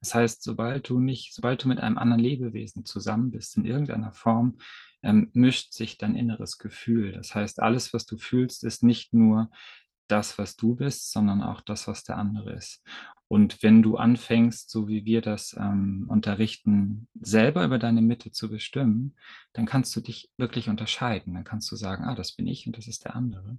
[0.00, 4.12] Das heißt, sobald du nicht, sobald du mit einem anderen Lebewesen zusammen bist, in irgendeiner
[4.12, 4.58] Form,
[5.02, 7.12] ähm, mischt sich dein inneres Gefühl.
[7.12, 9.50] Das heißt, alles, was du fühlst, ist nicht nur
[10.08, 12.82] das, was du bist, sondern auch das, was der andere ist.
[13.30, 18.50] Und wenn du anfängst, so wie wir das ähm, unterrichten, selber über deine Mitte zu
[18.50, 19.14] bestimmen,
[19.52, 21.34] dann kannst du dich wirklich unterscheiden.
[21.34, 23.56] Dann kannst du sagen, ah, das bin ich und das ist der andere.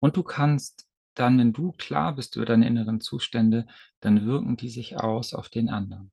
[0.00, 3.66] Und du kannst dann, wenn du klar bist über deine inneren Zustände,
[4.00, 6.10] dann wirken die sich aus auf den anderen.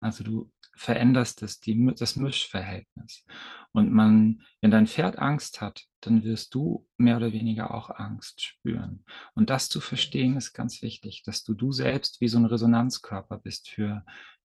[0.00, 3.24] Also du veränderst das, die, das Mischverhältnis.
[3.72, 8.42] Und man, wenn dein Pferd Angst hat, dann wirst du mehr oder weniger auch Angst
[8.42, 9.04] spüren.
[9.34, 13.38] Und das zu verstehen ist ganz wichtig, dass du du selbst wie so ein Resonanzkörper
[13.38, 14.04] bist für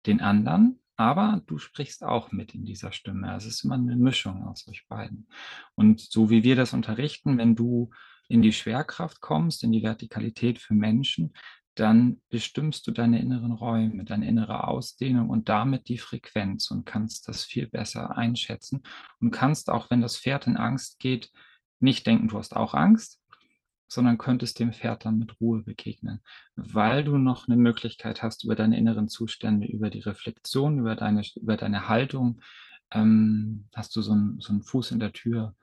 [0.05, 3.35] den anderen, aber du sprichst auch mit in dieser Stimme.
[3.35, 5.29] Es ist immer eine Mischung aus euch beiden.
[5.75, 7.91] Und so wie wir das unterrichten, wenn du
[8.27, 11.33] in die Schwerkraft kommst, in die Vertikalität für Menschen,
[11.79, 17.27] dann bestimmst du deine inneren Räume, deine innere Ausdehnung und damit die Frequenz und kannst
[17.27, 18.81] das viel besser einschätzen
[19.19, 21.31] und kannst auch, wenn das Pferd in Angst geht,
[21.79, 23.21] nicht denken, du hast auch Angst,
[23.87, 26.21] sondern könntest dem Pferd dann mit Ruhe begegnen,
[26.55, 31.21] weil du noch eine Möglichkeit hast, über deine inneren Zustände, über die Reflexion, über deine,
[31.35, 32.41] über deine Haltung,
[32.91, 35.55] ähm, hast du so, ein, so einen Fuß in der Tür,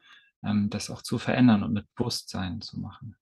[0.45, 3.17] ähm, das auch zu verändern und mit Bewusstsein zu machen.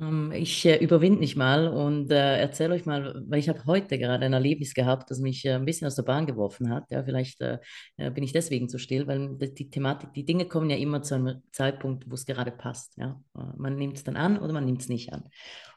[0.00, 3.98] Ähm, ich äh, überwinde mich mal und äh, erzähle euch mal, weil ich habe heute
[3.98, 6.90] gerade ein Erlebnis gehabt, das mich äh, ein bisschen aus der Bahn geworfen hat.
[6.90, 7.58] Ja, vielleicht äh,
[7.96, 11.14] äh, bin ich deswegen zu still, weil die Thematik, die Dinge kommen ja immer zu
[11.14, 12.96] einem Zeitpunkt, wo es gerade passt.
[12.96, 13.20] Ja,
[13.56, 15.24] man nimmt es dann an oder man nimmt es nicht an.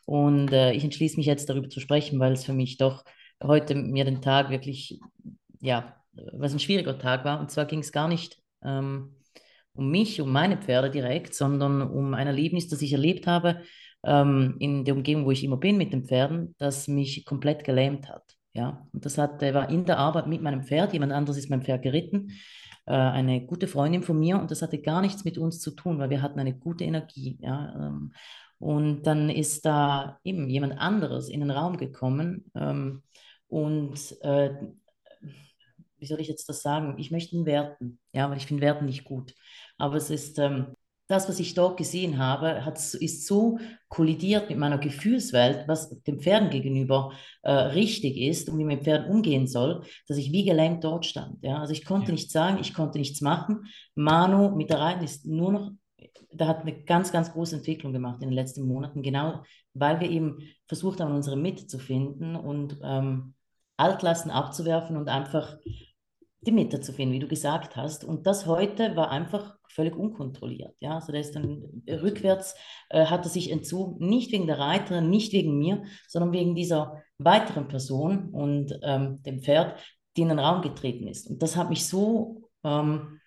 [0.05, 3.05] Und ich entschließe mich jetzt darüber zu sprechen, weil es für mich doch
[3.41, 4.99] heute mir den Tag wirklich,
[5.61, 5.95] ja,
[6.33, 7.39] was ein schwieriger Tag war.
[7.39, 9.15] Und zwar ging es gar nicht ähm,
[9.73, 13.61] um mich, um meine Pferde direkt, sondern um ein Erlebnis, das ich erlebt habe
[14.03, 18.09] ähm, in der Umgebung, wo ich immer bin mit den Pferden, das mich komplett gelähmt
[18.09, 18.23] hat.
[18.53, 21.63] Ja, und das hat, war in der Arbeit mit meinem Pferd, jemand anderes ist mein
[21.63, 22.31] Pferd geritten,
[22.85, 25.97] äh, eine gute Freundin von mir und das hatte gar nichts mit uns zu tun,
[25.97, 27.39] weil wir hatten eine gute Energie.
[27.41, 28.13] Ja, ähm,
[28.59, 33.03] und dann ist da eben jemand anderes in den Raum gekommen ähm,
[33.47, 34.51] und äh,
[35.97, 36.95] wie soll ich jetzt das sagen?
[36.97, 39.33] Ich möchte ihn werten, ja, weil ich finde Werten nicht gut.
[39.77, 40.75] Aber es ist, ähm,
[41.07, 46.19] das, was ich dort gesehen habe, hat, ist so kollidiert mit meiner Gefühlswelt, was dem
[46.19, 50.45] Pferden gegenüber äh, richtig ist und wie man mit Pferden umgehen soll, dass ich wie
[50.45, 51.43] gelähmt dort stand.
[51.43, 51.59] Ja?
[51.59, 52.13] Also ich konnte ja.
[52.13, 53.65] nichts sagen, ich konnte nichts machen.
[53.95, 55.71] Manu mit der Reiten ist nur noch,
[56.31, 59.43] da hat eine ganz, ganz große Entwicklung gemacht in den letzten Monaten, genau
[59.73, 60.37] weil wir eben
[60.67, 63.33] versucht haben, unsere Mitte zu finden und ähm,
[63.77, 65.57] Altlasten abzuwerfen und einfach
[66.45, 68.03] die Mitte zu finden, wie du gesagt hast.
[68.03, 70.75] Und das heute war einfach völlig unkontrolliert.
[70.79, 70.95] Ja?
[70.95, 72.55] Also der ist dann rückwärts,
[72.89, 77.01] äh, hat er sich entzogen, nicht wegen der Reiterin, nicht wegen mir, sondern wegen dieser
[77.17, 79.79] weiteren Person und ähm, dem Pferd,
[80.15, 81.29] die in den Raum getreten ist.
[81.29, 83.19] Und das hat mich so ähm,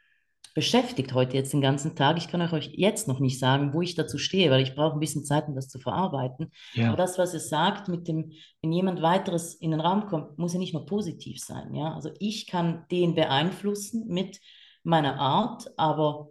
[0.57, 2.16] beschäftigt heute jetzt den ganzen Tag.
[2.16, 5.00] Ich kann euch jetzt noch nicht sagen, wo ich dazu stehe, weil ich brauche ein
[5.00, 6.50] bisschen Zeit, um das zu verarbeiten.
[6.72, 6.88] Ja.
[6.88, 8.32] Aber das, was es sagt, mit dem,
[8.62, 11.74] wenn jemand weiteres in den Raum kommt, muss ja nicht nur positiv sein.
[11.74, 11.92] Ja?
[11.92, 14.40] Also ich kann den beeinflussen mit
[14.82, 16.30] meiner Art, aber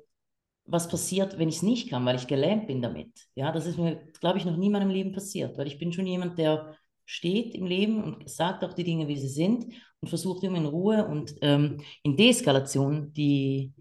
[0.66, 3.12] was passiert, wenn ich es nicht kann, weil ich gelähmt bin damit?
[3.36, 5.94] Ja, das ist mir, glaube ich, noch nie in meinem Leben passiert, weil ich bin
[5.94, 9.68] schon jemand, der steht im Leben und sagt auch die Dinge, wie sie sind
[10.02, 13.72] und versucht immer in Ruhe und ähm, in Deeskalation die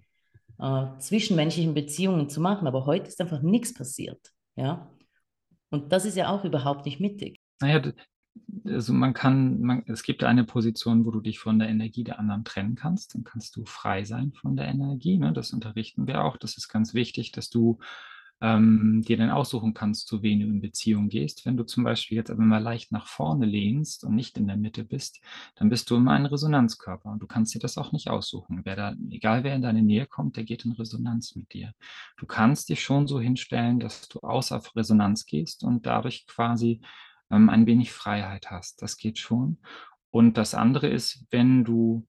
[0.58, 2.66] äh, zwischenmenschlichen Beziehungen zu machen.
[2.66, 4.20] Aber heute ist einfach nichts passiert.
[4.56, 4.90] Ja?
[5.70, 7.40] Und das ist ja auch überhaupt nicht mittig.
[7.60, 7.92] Naja,
[8.64, 12.18] also man kann, man, es gibt eine Position, wo du dich von der Energie der
[12.18, 13.14] anderen trennen kannst.
[13.14, 15.18] Dann kannst du frei sein von der Energie.
[15.18, 15.32] Ne?
[15.32, 16.36] Das unterrichten wir auch.
[16.36, 17.78] Das ist ganz wichtig, dass du
[18.44, 21.46] ähm, dir dann aussuchen kannst, zu wen du in Beziehung gehst.
[21.46, 24.58] Wenn du zum Beispiel jetzt aber mal leicht nach vorne lehnst und nicht in der
[24.58, 25.22] Mitte bist,
[25.54, 28.60] dann bist du immer ein Resonanzkörper und du kannst dir das auch nicht aussuchen.
[28.64, 31.72] Wer da, egal wer in deine Nähe kommt, der geht in Resonanz mit dir.
[32.18, 36.82] Du kannst dich schon so hinstellen, dass du außer Resonanz gehst und dadurch quasi
[37.30, 38.82] ähm, ein wenig Freiheit hast.
[38.82, 39.56] Das geht schon.
[40.10, 42.06] Und das andere ist, wenn du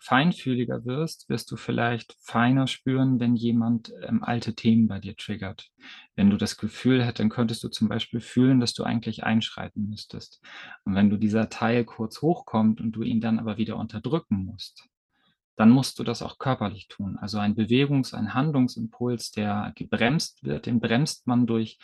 [0.00, 5.70] feinfühliger wirst, wirst du vielleicht feiner spüren, wenn jemand ähm, alte Themen bei dir triggert.
[6.14, 9.88] Wenn du das Gefühl hättest, dann könntest du zum Beispiel fühlen, dass du eigentlich einschreiten
[9.88, 10.40] müsstest.
[10.84, 14.88] Und wenn du dieser Teil kurz hochkommt und du ihn dann aber wieder unterdrücken musst,
[15.56, 17.18] dann musst du das auch körperlich tun.
[17.20, 21.78] Also ein Bewegungs-, ein Handlungsimpuls, der gebremst wird, den bremst man durch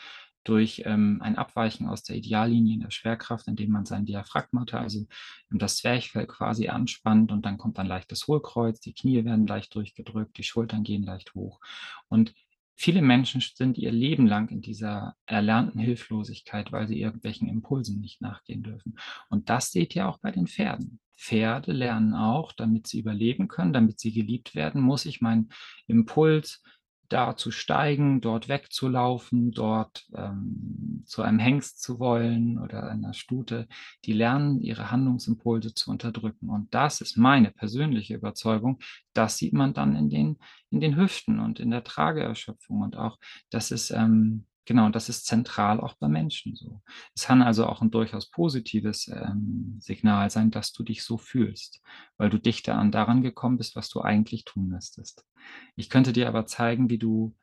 [0.45, 5.07] durch ähm, ein Abweichen aus der Ideallinie in der Schwerkraft, indem man sein Diaphragmata, also
[5.51, 10.37] das Zwerchfell quasi anspannt und dann kommt ein leichtes Hohlkreuz, die Knie werden leicht durchgedrückt,
[10.39, 11.61] die Schultern gehen leicht hoch.
[12.09, 12.35] Und
[12.77, 18.21] viele Menschen sind ihr Leben lang in dieser erlernten Hilflosigkeit, weil sie irgendwelchen Impulsen nicht
[18.21, 18.99] nachgehen dürfen.
[19.29, 21.01] Und das seht ihr auch bei den Pferden.
[21.17, 25.51] Pferde lernen auch, damit sie überleben können, damit sie geliebt werden, muss ich meinen
[25.87, 26.63] Impuls
[27.09, 33.69] da zu steigen, dort wegzulaufen, dort ähm, zu einem Hengst zu wollen oder einer Stute,
[34.05, 36.49] die lernen, ihre Handlungsimpulse zu unterdrücken.
[36.49, 38.81] Und das ist meine persönliche Überzeugung.
[39.13, 40.39] Das sieht man dann in den,
[40.71, 43.19] in den Hüften und in der Trageerschöpfung und auch,
[43.51, 46.81] das ist ähm, Genau, das ist zentral auch bei Menschen so.
[47.15, 51.83] Es kann also auch ein durchaus positives ähm, Signal sein, dass du dich so fühlst,
[52.17, 55.27] weil du dichter an daran gekommen bist, was du eigentlich tun müsstest.
[55.77, 57.35] Ich könnte dir aber zeigen, wie du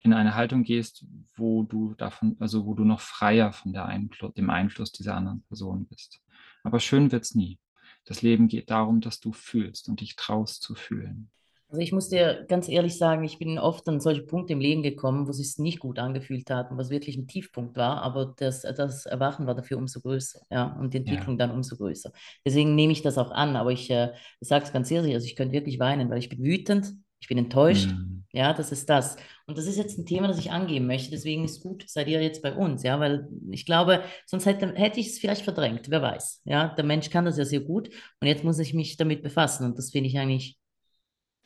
[0.00, 1.04] in eine Haltung gehst,
[1.36, 5.42] wo du davon, also wo du noch freier von der Einfluss, dem Einfluss dieser anderen
[5.42, 6.22] Person bist.
[6.62, 7.58] Aber schön wird's nie.
[8.04, 11.30] Das Leben geht darum, dass du fühlst und dich traust zu fühlen.
[11.76, 14.82] Also ich muss dir ganz ehrlich sagen, ich bin oft an solche Punkte im Leben
[14.82, 18.32] gekommen, wo es sich nicht gut angefühlt hat und was wirklich ein Tiefpunkt war, aber
[18.38, 21.46] das, das Erwachen war dafür umso größer, ja, und die Entwicklung ja.
[21.46, 22.12] dann umso größer.
[22.46, 25.36] Deswegen nehme ich das auch an, aber ich äh, sage es ganz ehrlich, also ich
[25.36, 28.24] könnte wirklich weinen, weil ich bin wütend, ich bin enttäuscht, mhm.
[28.32, 29.16] ja, das ist das.
[29.46, 31.10] Und das ist jetzt ein Thema, das ich angehen möchte.
[31.10, 34.98] Deswegen ist gut, seid ihr jetzt bei uns, ja, weil ich glaube, sonst hätte, hätte
[34.98, 36.40] ich es vielleicht verdrängt, wer weiß.
[36.46, 37.90] Ja, der Mensch kann das ja sehr gut
[38.22, 40.58] und jetzt muss ich mich damit befassen und das finde ich eigentlich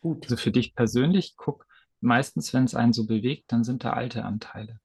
[0.01, 0.25] gut.
[0.25, 1.67] Also für dich persönlich, guck,
[2.01, 4.81] meistens, wenn es einen so bewegt, dann sind da alte Anteile.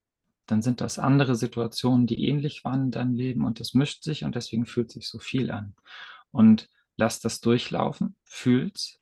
[0.45, 4.23] Dann sind das andere Situationen, die ähnlich waren in deinem Leben und es mischt sich
[4.23, 5.75] und deswegen fühlt sich so viel an.
[6.31, 8.99] Und lass das durchlaufen, fühl's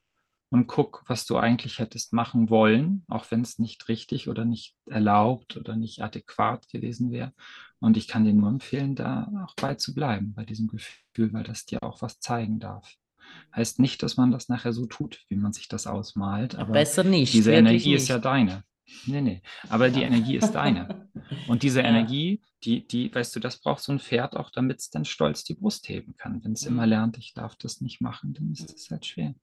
[0.54, 4.76] und guck, was du eigentlich hättest machen wollen, auch wenn es nicht richtig oder nicht
[4.86, 7.34] erlaubt oder nicht adäquat gewesen wäre.
[7.80, 11.44] Und ich kann dir nur empfehlen, da auch bei zu bleiben, bei diesem Gefühl, weil
[11.44, 12.96] das dir auch was zeigen darf.
[13.56, 17.04] Heißt nicht, dass man das nachher so tut, wie man sich das ausmalt, aber Besser
[17.04, 17.34] nicht.
[17.34, 18.04] diese Energie nicht.
[18.04, 18.64] ist ja deine.
[19.06, 19.42] Nee, nee.
[19.70, 21.10] Aber die Energie ist deine.
[21.48, 21.88] Und diese Ja.
[21.88, 25.44] Energie, die, die, weißt du, das braucht so ein Pferd auch, damit es dann stolz
[25.44, 26.44] die Brust heben kann.
[26.44, 26.90] Wenn es immer Mhm.
[26.90, 29.36] lernt, ich darf das nicht machen, dann ist das halt schwer.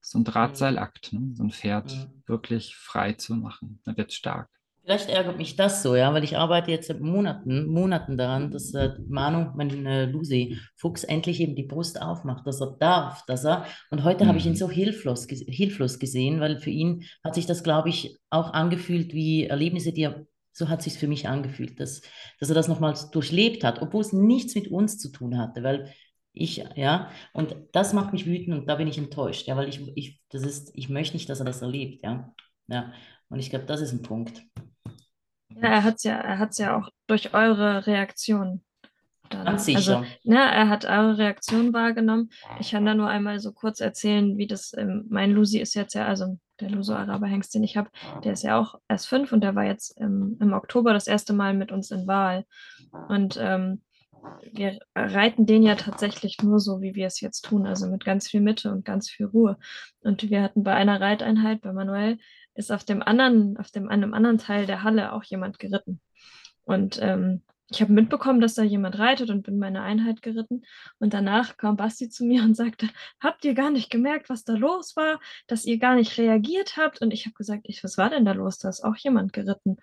[0.00, 1.30] So ein Drahtseilakt, ne?
[1.34, 2.22] so ein Pferd Mhm.
[2.26, 3.80] wirklich frei zu machen.
[3.84, 4.50] Dann wird stark.
[4.84, 8.74] Vielleicht ärgert mich das so, ja, weil ich arbeite jetzt seit Monaten, Monaten daran, dass
[8.74, 13.44] äh, Manu, mein äh, Lucy Fuchs, endlich eben die Brust aufmacht, dass er darf, dass
[13.44, 13.64] er.
[13.90, 14.56] Und heute habe ich ihn Mhm.
[14.56, 19.44] so hilflos, hilflos gesehen, weil für ihn hat sich das, glaube ich, auch angefühlt wie
[19.44, 22.02] Erlebnisse, die er, so hat sich für mich angefühlt, dass,
[22.40, 25.92] dass er das nochmals durchlebt hat, obwohl es nichts mit uns zu tun hatte, weil
[26.32, 29.80] ich, ja, und das macht mich wütend und da bin ich enttäuscht, ja, weil ich,
[29.94, 32.34] ich, das ist, ich möchte nicht, dass er das erlebt, ja,
[32.68, 32.92] ja.
[33.28, 34.42] Und ich glaube, das ist ein Punkt.
[35.60, 38.62] Ja, er hat es ja, er hat's ja auch durch eure Reaktion
[39.32, 39.46] dann.
[39.46, 40.04] Ganz Also, sicher.
[40.24, 42.30] ne, er hat eure Reaktion wahrgenommen.
[42.60, 45.94] Ich kann da nur einmal so kurz erzählen, wie das, ähm, mein Lucy ist jetzt
[45.94, 47.90] ja, also der Luso-Araber-Hengst, den ich habe,
[48.24, 51.32] der ist ja auch erst fünf und der war jetzt im, im Oktober das erste
[51.32, 52.44] Mal mit uns in Wahl.
[53.08, 53.82] Und ähm,
[54.52, 58.28] wir reiten den ja tatsächlich nur so, wie wir es jetzt tun, also mit ganz
[58.28, 59.58] viel Mitte und ganz viel Ruhe.
[60.02, 62.18] Und wir hatten bei einer Reiteinheit, bei Manuel,
[62.54, 66.00] ist auf dem anderen, auf dem einem anderen Teil der Halle auch jemand geritten.
[66.64, 70.62] Und ähm, ich habe mitbekommen, dass da jemand reitet und bin meine Einheit geritten.
[70.98, 72.88] Und danach kam Basti zu mir und sagte,
[73.18, 77.00] habt ihr gar nicht gemerkt, was da los war, dass ihr gar nicht reagiert habt?
[77.00, 78.58] Und ich habe gesagt, ich, was war denn da los?
[78.58, 79.78] Da ist auch jemand geritten.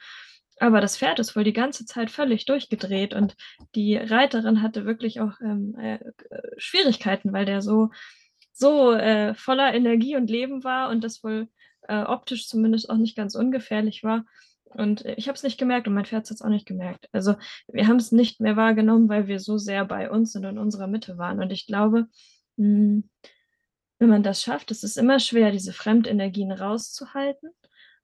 [0.59, 3.35] Aber das Pferd ist wohl die ganze Zeit völlig durchgedreht und
[3.75, 5.99] die Reiterin hatte wirklich auch ähm, äh,
[6.57, 7.91] Schwierigkeiten, weil der so,
[8.51, 11.47] so äh, voller Energie und Leben war und das wohl
[11.89, 14.25] äh, optisch zumindest auch nicht ganz ungefährlich war.
[14.65, 17.09] Und äh, ich habe es nicht gemerkt und mein Pferd hat es auch nicht gemerkt.
[17.11, 17.35] Also
[17.67, 20.87] wir haben es nicht mehr wahrgenommen, weil wir so sehr bei uns und in unserer
[20.87, 21.41] Mitte waren.
[21.41, 22.07] Und ich glaube,
[22.57, 23.03] mh,
[23.99, 27.49] wenn man das schafft, es ist immer schwer, diese Fremdenergien rauszuhalten.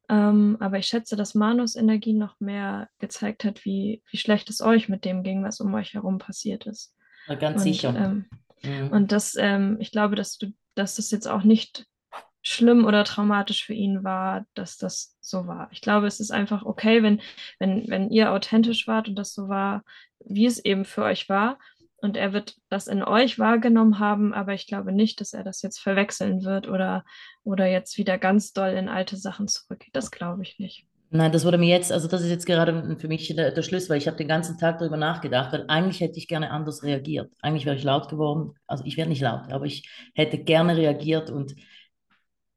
[0.10, 4.62] Ähm, aber ich schätze, dass Manus Energie noch mehr gezeigt hat, wie, wie schlecht es
[4.62, 6.94] euch mit dem ging, was um euch herum passiert ist.
[7.28, 7.96] Ja, ganz Und, sicher.
[7.96, 8.26] ähm,
[8.64, 8.90] Mhm.
[8.92, 11.86] und das, ähm, ich glaube, dass du, dass das jetzt auch nicht
[12.46, 15.68] schlimm oder traumatisch für ihn war, dass das so war.
[15.72, 17.20] Ich glaube, es ist einfach okay, wenn,
[17.60, 19.84] wenn, wenn ihr authentisch wart und das so war,
[20.24, 21.58] wie es eben für euch war.
[21.98, 25.64] Und er wird das in euch wahrgenommen haben, aber ich glaube nicht, dass er das
[25.64, 27.04] jetzt verwechseln wird oder,
[27.44, 29.96] oder jetzt wieder ganz doll in alte Sachen zurückgeht.
[29.96, 30.86] Das glaube ich nicht.
[31.10, 33.90] Nein, das wurde mir jetzt, also das ist jetzt gerade für mich der, der Schluss,
[33.90, 37.32] weil ich habe den ganzen Tag darüber nachgedacht, weil eigentlich hätte ich gerne anders reagiert.
[37.42, 41.32] Eigentlich wäre ich laut geworden, also ich werde nicht laut, aber ich hätte gerne reagiert
[41.32, 41.56] und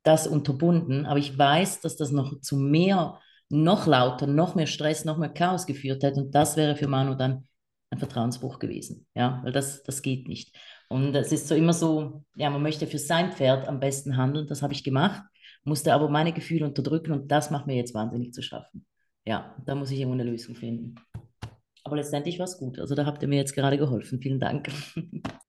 [0.09, 5.05] das unterbunden, aber ich weiß, dass das noch zu mehr, noch lauter, noch mehr Stress,
[5.05, 7.47] noch mehr Chaos geführt hätte und das wäre für Manu dann
[7.91, 10.57] ein Vertrauensbruch gewesen, ja, weil das, das geht nicht.
[10.89, 14.47] Und es ist so immer so, ja, man möchte für sein Pferd am besten handeln,
[14.47, 15.23] das habe ich gemacht,
[15.65, 18.87] musste aber meine Gefühle unterdrücken und das macht mir jetzt wahnsinnig zu schaffen.
[19.27, 20.95] Ja, da muss ich irgendwo eine Lösung finden.
[21.85, 22.79] Aber letztendlich war es gut.
[22.79, 24.21] Also da habt ihr mir jetzt gerade geholfen.
[24.23, 24.71] Vielen Dank.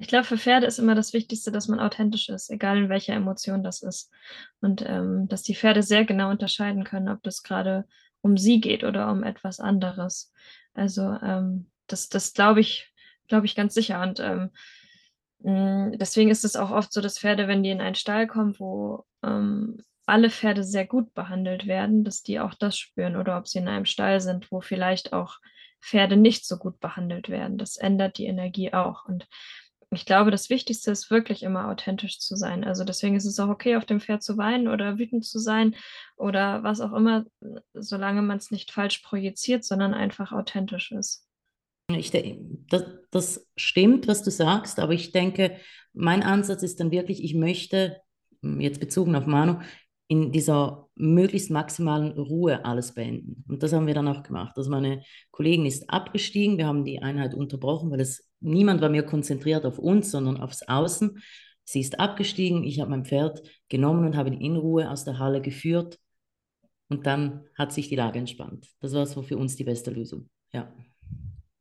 [0.00, 3.14] Ich glaube, für Pferde ist immer das Wichtigste, dass man authentisch ist, egal in welcher
[3.14, 4.12] Emotion das ist.
[4.60, 7.84] Und ähm, dass die Pferde sehr genau unterscheiden können, ob das gerade
[8.20, 10.32] um sie geht oder um etwas anderes.
[10.72, 12.92] Also ähm, das, das glaube ich,
[13.26, 14.00] glaube ich ganz sicher.
[14.00, 14.50] Und ähm,
[15.40, 18.54] mh, deswegen ist es auch oft so, dass Pferde, wenn die in einen Stall kommen,
[18.60, 23.16] wo ähm, alle Pferde sehr gut behandelt werden, dass die auch das spüren.
[23.16, 25.38] Oder ob sie in einem Stall sind, wo vielleicht auch
[25.82, 27.58] Pferde nicht so gut behandelt werden.
[27.58, 29.04] Das ändert die Energie auch.
[29.04, 29.26] Und
[29.90, 32.64] ich glaube, das Wichtigste ist wirklich immer authentisch zu sein.
[32.64, 35.76] Also deswegen ist es auch okay, auf dem Pferd zu weinen oder wütend zu sein
[36.16, 37.24] oder was auch immer,
[37.72, 41.26] solange man es nicht falsch projiziert, sondern einfach authentisch ist.
[41.90, 42.12] Ich,
[42.68, 45.56] das, das stimmt, was du sagst, aber ich denke,
[45.94, 47.98] mein Ansatz ist dann wirklich, ich möchte,
[48.42, 49.60] jetzt bezogen auf Manu,
[50.08, 53.44] in dieser möglichst maximalen Ruhe alles beenden.
[53.46, 54.54] Und das haben wir dann auch gemacht.
[54.56, 59.04] Also meine Kollegin ist abgestiegen, wir haben die Einheit unterbrochen, weil es niemand war mehr
[59.04, 61.18] konzentriert auf uns, sondern aufs Außen.
[61.64, 65.18] Sie ist abgestiegen, ich habe mein Pferd genommen und habe ihn in Ruhe aus der
[65.18, 65.98] Halle geführt.
[66.88, 68.66] Und dann hat sich die Lage entspannt.
[68.80, 70.30] Das war so für uns die beste Lösung.
[70.52, 70.72] Ja.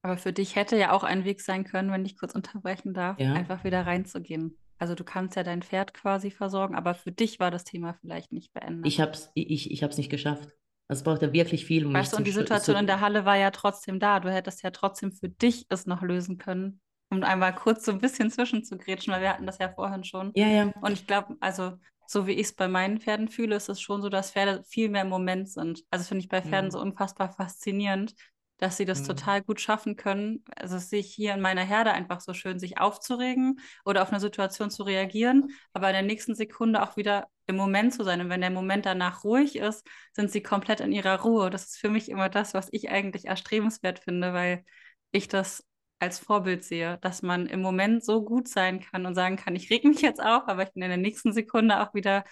[0.01, 3.19] Aber für dich hätte ja auch ein Weg sein können, wenn ich kurz unterbrechen darf,
[3.19, 3.33] Ja.
[3.33, 4.57] einfach wieder reinzugehen.
[4.79, 8.31] Also du kannst ja dein Pferd quasi versorgen, aber für dich war das Thema vielleicht
[8.31, 8.87] nicht beendet.
[8.87, 10.49] Ich habe es ich, ich hab's nicht geschafft.
[10.87, 13.25] Also es braucht ja wirklich viel, um Weißt du, und die Situation in der Halle
[13.25, 14.19] war ja trotzdem da.
[14.19, 17.99] Du hättest ja trotzdem für dich es noch lösen können, um einmal kurz so ein
[17.99, 20.31] bisschen zwischenzugrätschen, weil wir hatten das ja vorhin schon.
[20.35, 20.73] Ja, ja.
[20.81, 21.73] Und ich glaube, also
[22.05, 24.87] so wie ich es bei meinen Pferden fühle, ist es schon so, dass Pferde viel
[24.87, 25.83] mehr im Moment sind.
[25.91, 26.71] Also finde ich bei Pferden Mhm.
[26.71, 28.15] so unfassbar faszinierend,
[28.57, 29.03] dass sie das Mhm.
[29.03, 30.43] total gut schaffen können.
[30.55, 34.09] Also das sehe ich hier in meiner Herde einfach so schön, sich aufzuregen oder auf
[34.11, 38.19] eine Situation zu reagieren, aber in der nächsten Sekunde auch wieder im Moment zu sein.
[38.21, 41.49] Und wenn der Moment danach ruhig ist, sind sie komplett in ihrer Ruhe.
[41.49, 44.63] Das ist für mich immer das, was ich eigentlich erstrebenswert finde, weil
[45.11, 45.63] ich das
[45.99, 49.69] als Vorbild sehe, dass man im Moment so gut sein kann und sagen kann, ich
[49.71, 52.23] reg mich jetzt auf, aber ich bin in der nächsten Sekunde auch wieder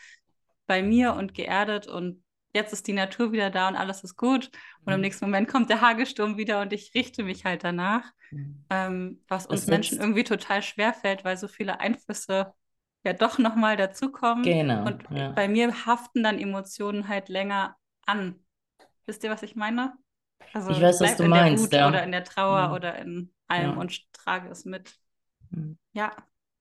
[0.67, 2.23] bei mir und geerdet und
[2.55, 4.49] jetzt ist die Natur wieder da und alles ist gut.
[4.85, 5.01] Und im Mhm.
[5.01, 8.65] nächsten Moment kommt der Hagelsturm wieder und ich richte mich halt danach, Mhm.
[8.71, 12.53] ähm, was uns Das Menschen irgendwie total schwer fällt, weil so viele Einflüsse
[13.03, 14.43] ja doch nochmal dazukommen.
[14.43, 14.85] Genau.
[14.87, 15.31] Und ja.
[15.33, 17.75] bei mir haften dann Emotionen halt länger
[18.07, 18.39] an.
[19.05, 19.93] Wisst ihr, was ich meine?
[20.53, 21.87] Also Ich weiß, was du in meinst, der Wut ja.
[21.89, 22.73] oder in der Trauer Mhm.
[22.73, 23.77] oder in allem Ja.
[23.77, 24.95] und trage es mit.
[25.51, 25.77] Mhm.
[25.93, 26.11] Ja,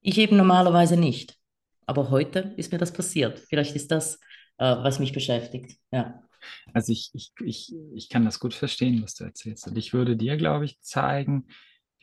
[0.02, 1.38] Ich eben normalerweise nicht.
[1.86, 3.38] Aber heute ist mir das passiert.
[3.40, 4.20] Vielleicht ist das,
[4.58, 5.76] was mich beschäftigt.
[5.90, 6.22] Ja.
[6.72, 9.66] Also ich, ich, ich, ich kann das gut verstehen, was du erzählst.
[9.66, 11.46] Und ich würde dir, glaube ich, zeigen,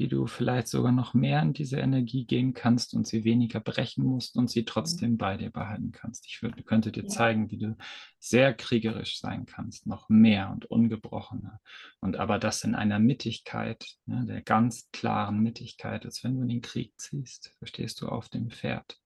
[0.02, 4.04] wie du vielleicht sogar noch mehr in diese Energie gehen kannst und sie weniger brechen
[4.04, 6.26] musst und sie trotzdem bei dir behalten kannst.
[6.26, 7.78] Ich würde, könnte dir zeigen, wie du
[8.18, 11.62] sehr kriegerisch sein kannst, noch mehr und ungebrochener.
[12.00, 16.50] Und aber das in einer Mittigkeit, ne, der ganz klaren Mittigkeit, als wenn du in
[16.50, 19.01] den Krieg ziehst, verstehst du, auf dem Pferd.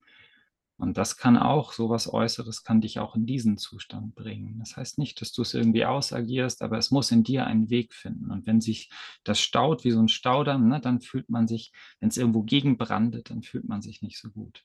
[0.77, 4.59] Und das kann auch, sowas Äußeres kann dich auch in diesen Zustand bringen.
[4.59, 7.93] Das heißt nicht, dass du es irgendwie ausagierst, aber es muss in dir einen Weg
[7.93, 8.29] finden.
[8.29, 8.89] Und wenn sich
[9.23, 13.29] das staut wie so ein Staudamm, ne, dann fühlt man sich, wenn es irgendwo gegenbrandet,
[13.29, 14.63] dann fühlt man sich nicht so gut.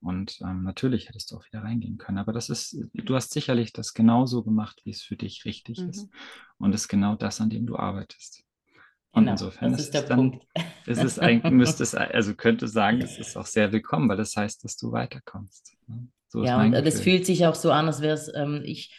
[0.00, 2.18] Und ähm, natürlich hättest du auch wieder reingehen können.
[2.18, 5.88] Aber das ist, du hast sicherlich das genauso gemacht, wie es für dich richtig Mhm.
[5.88, 6.08] ist.
[6.58, 8.45] Und es ist genau das, an dem du arbeitest.
[9.16, 10.46] Und Genau, insofern das ist der es dann, Punkt.
[10.86, 14.36] es ist eigentlich, müsste es, also könnte sagen, es ist auch sehr willkommen, weil das
[14.36, 15.76] heißt, dass du weiterkommst.
[15.88, 16.08] ne?
[16.28, 17.04] So Ja, und äh, das Gefühl.
[17.04, 18.94] fühlt sich auch so an, als wäre es, ähm, ich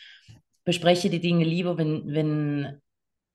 [0.66, 2.82] bespreche die Dinge lieber, wenn, wenn,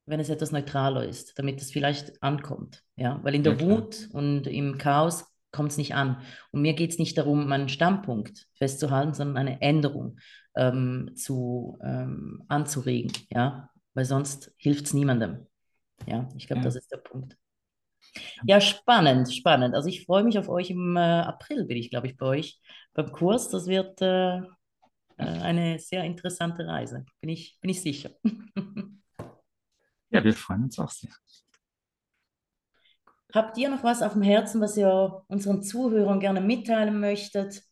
[0.06, 2.82] wenn es etwas neutraler ist, damit es vielleicht ankommt.
[2.96, 3.68] Ja, weil in Ja, der klar.
[3.78, 6.22] Wut und im Chaos kommt es nicht an.
[6.50, 10.18] Und mir geht es nicht darum, meinen Standpunkt festzuhalten, sondern eine Änderung
[10.56, 13.12] ähm, zu, ähm, anzuregen.
[13.30, 15.46] Ja, weil sonst hilft es niemandem.
[16.06, 16.64] Ja, ich glaube, Ja.
[16.64, 17.36] das ist der Punkt.
[18.44, 19.74] Ja, spannend, spannend.
[19.74, 22.60] Also ich freue mich auf euch im äh, April, bin ich, glaube ich, bei euch
[22.92, 23.48] beim Kurs.
[23.48, 24.42] Das wird äh, äh,
[25.16, 28.10] eine sehr interessante Reise, bin ich, bin ich sicher.
[30.10, 31.10] Ja, wir freuen uns auch sehr.
[33.32, 37.62] Habt ihr noch was auf dem Herzen, was ihr unseren Zuhörern gerne mitteilen möchtet?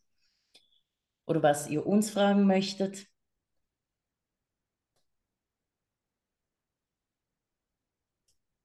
[1.26, 3.09] Oder was ihr uns fragen möchtet?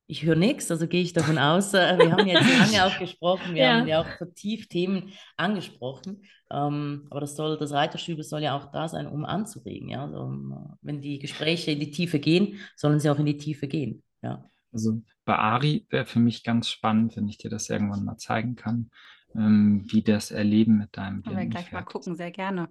[0.08, 1.74] Ich höre nichts, also gehe ich davon aus.
[1.74, 2.44] äh, Wir haben jetzt
[2.74, 3.80] lange auch gesprochen, wir Ja.
[3.80, 6.24] haben ja auch vertieft Themen angesprochen.
[6.52, 9.90] Ähm, aber das soll, das Reiterstübel soll ja auch da sein, um anzuregen.
[9.90, 10.04] Ja?
[10.06, 13.68] Also, um, wenn die Gespräche in die Tiefe gehen, sollen sie auch in die Tiefe
[13.68, 14.04] gehen.
[14.22, 14.46] Ja.
[14.72, 18.56] Also bei Ari wäre für mich ganz spannend, wenn ich dir das irgendwann mal zeigen
[18.56, 18.92] kann,
[19.34, 22.70] ähm, wie das Erleben mit deinem können wir blinden gleich mal gucken, sehr gerne.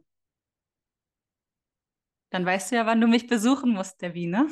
[2.34, 4.48] Dann weißt du ja, wann du mich besuchen musst, Debbie, ne?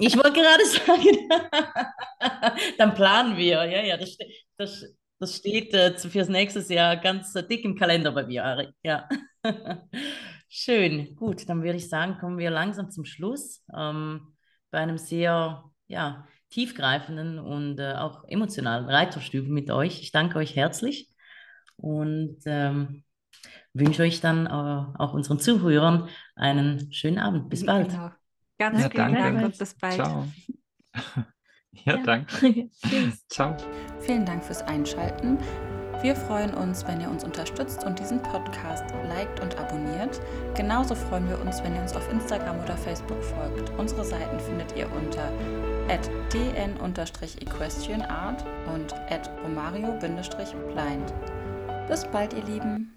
[0.00, 1.16] Ich wollte gerade sagen,
[2.76, 3.64] dann planen wir.
[3.66, 4.18] Ja, ja, das,
[4.56, 4.84] das,
[5.20, 8.68] das steht äh, fürs nächste Jahr ganz äh, dick im Kalender bei mir, Ari.
[8.82, 9.08] Ja.
[10.48, 13.62] Schön, gut, dann würde ich sagen, kommen wir langsam zum Schluss.
[13.72, 14.34] Ähm,
[14.72, 20.02] bei einem sehr ja, tiefgreifenden und äh, auch emotionalen Reiterstübel mit euch.
[20.02, 21.12] Ich danke euch herzlich
[21.76, 23.04] und ähm,
[23.74, 27.48] wünsche euch dann äh, auch unseren Zuhörern einen schönen Abend.
[27.48, 27.90] Bis bald.
[27.90, 28.10] Genau.
[28.58, 29.44] Ganz Ja, vielen Dank danke.
[29.46, 29.94] und bis bald.
[29.94, 30.24] Ciao.
[31.72, 32.02] ja, Ja.
[32.02, 32.68] danke.
[33.28, 33.56] Ciao.
[34.00, 35.38] Vielen Dank fürs Einschalten.
[36.02, 40.20] Wir freuen uns, wenn ihr uns unterstützt und diesen Podcast liked und abonniert.
[40.54, 43.70] Genauso freuen wir uns, wenn ihr uns auf Instagram oder Facebook folgt.
[43.78, 45.32] Unsere Seiten findet ihr unter
[46.32, 48.44] dn-equestrianart
[48.74, 48.94] und
[49.44, 51.14] romario-blind.
[51.88, 52.95] Bis bald, ihr Lieben.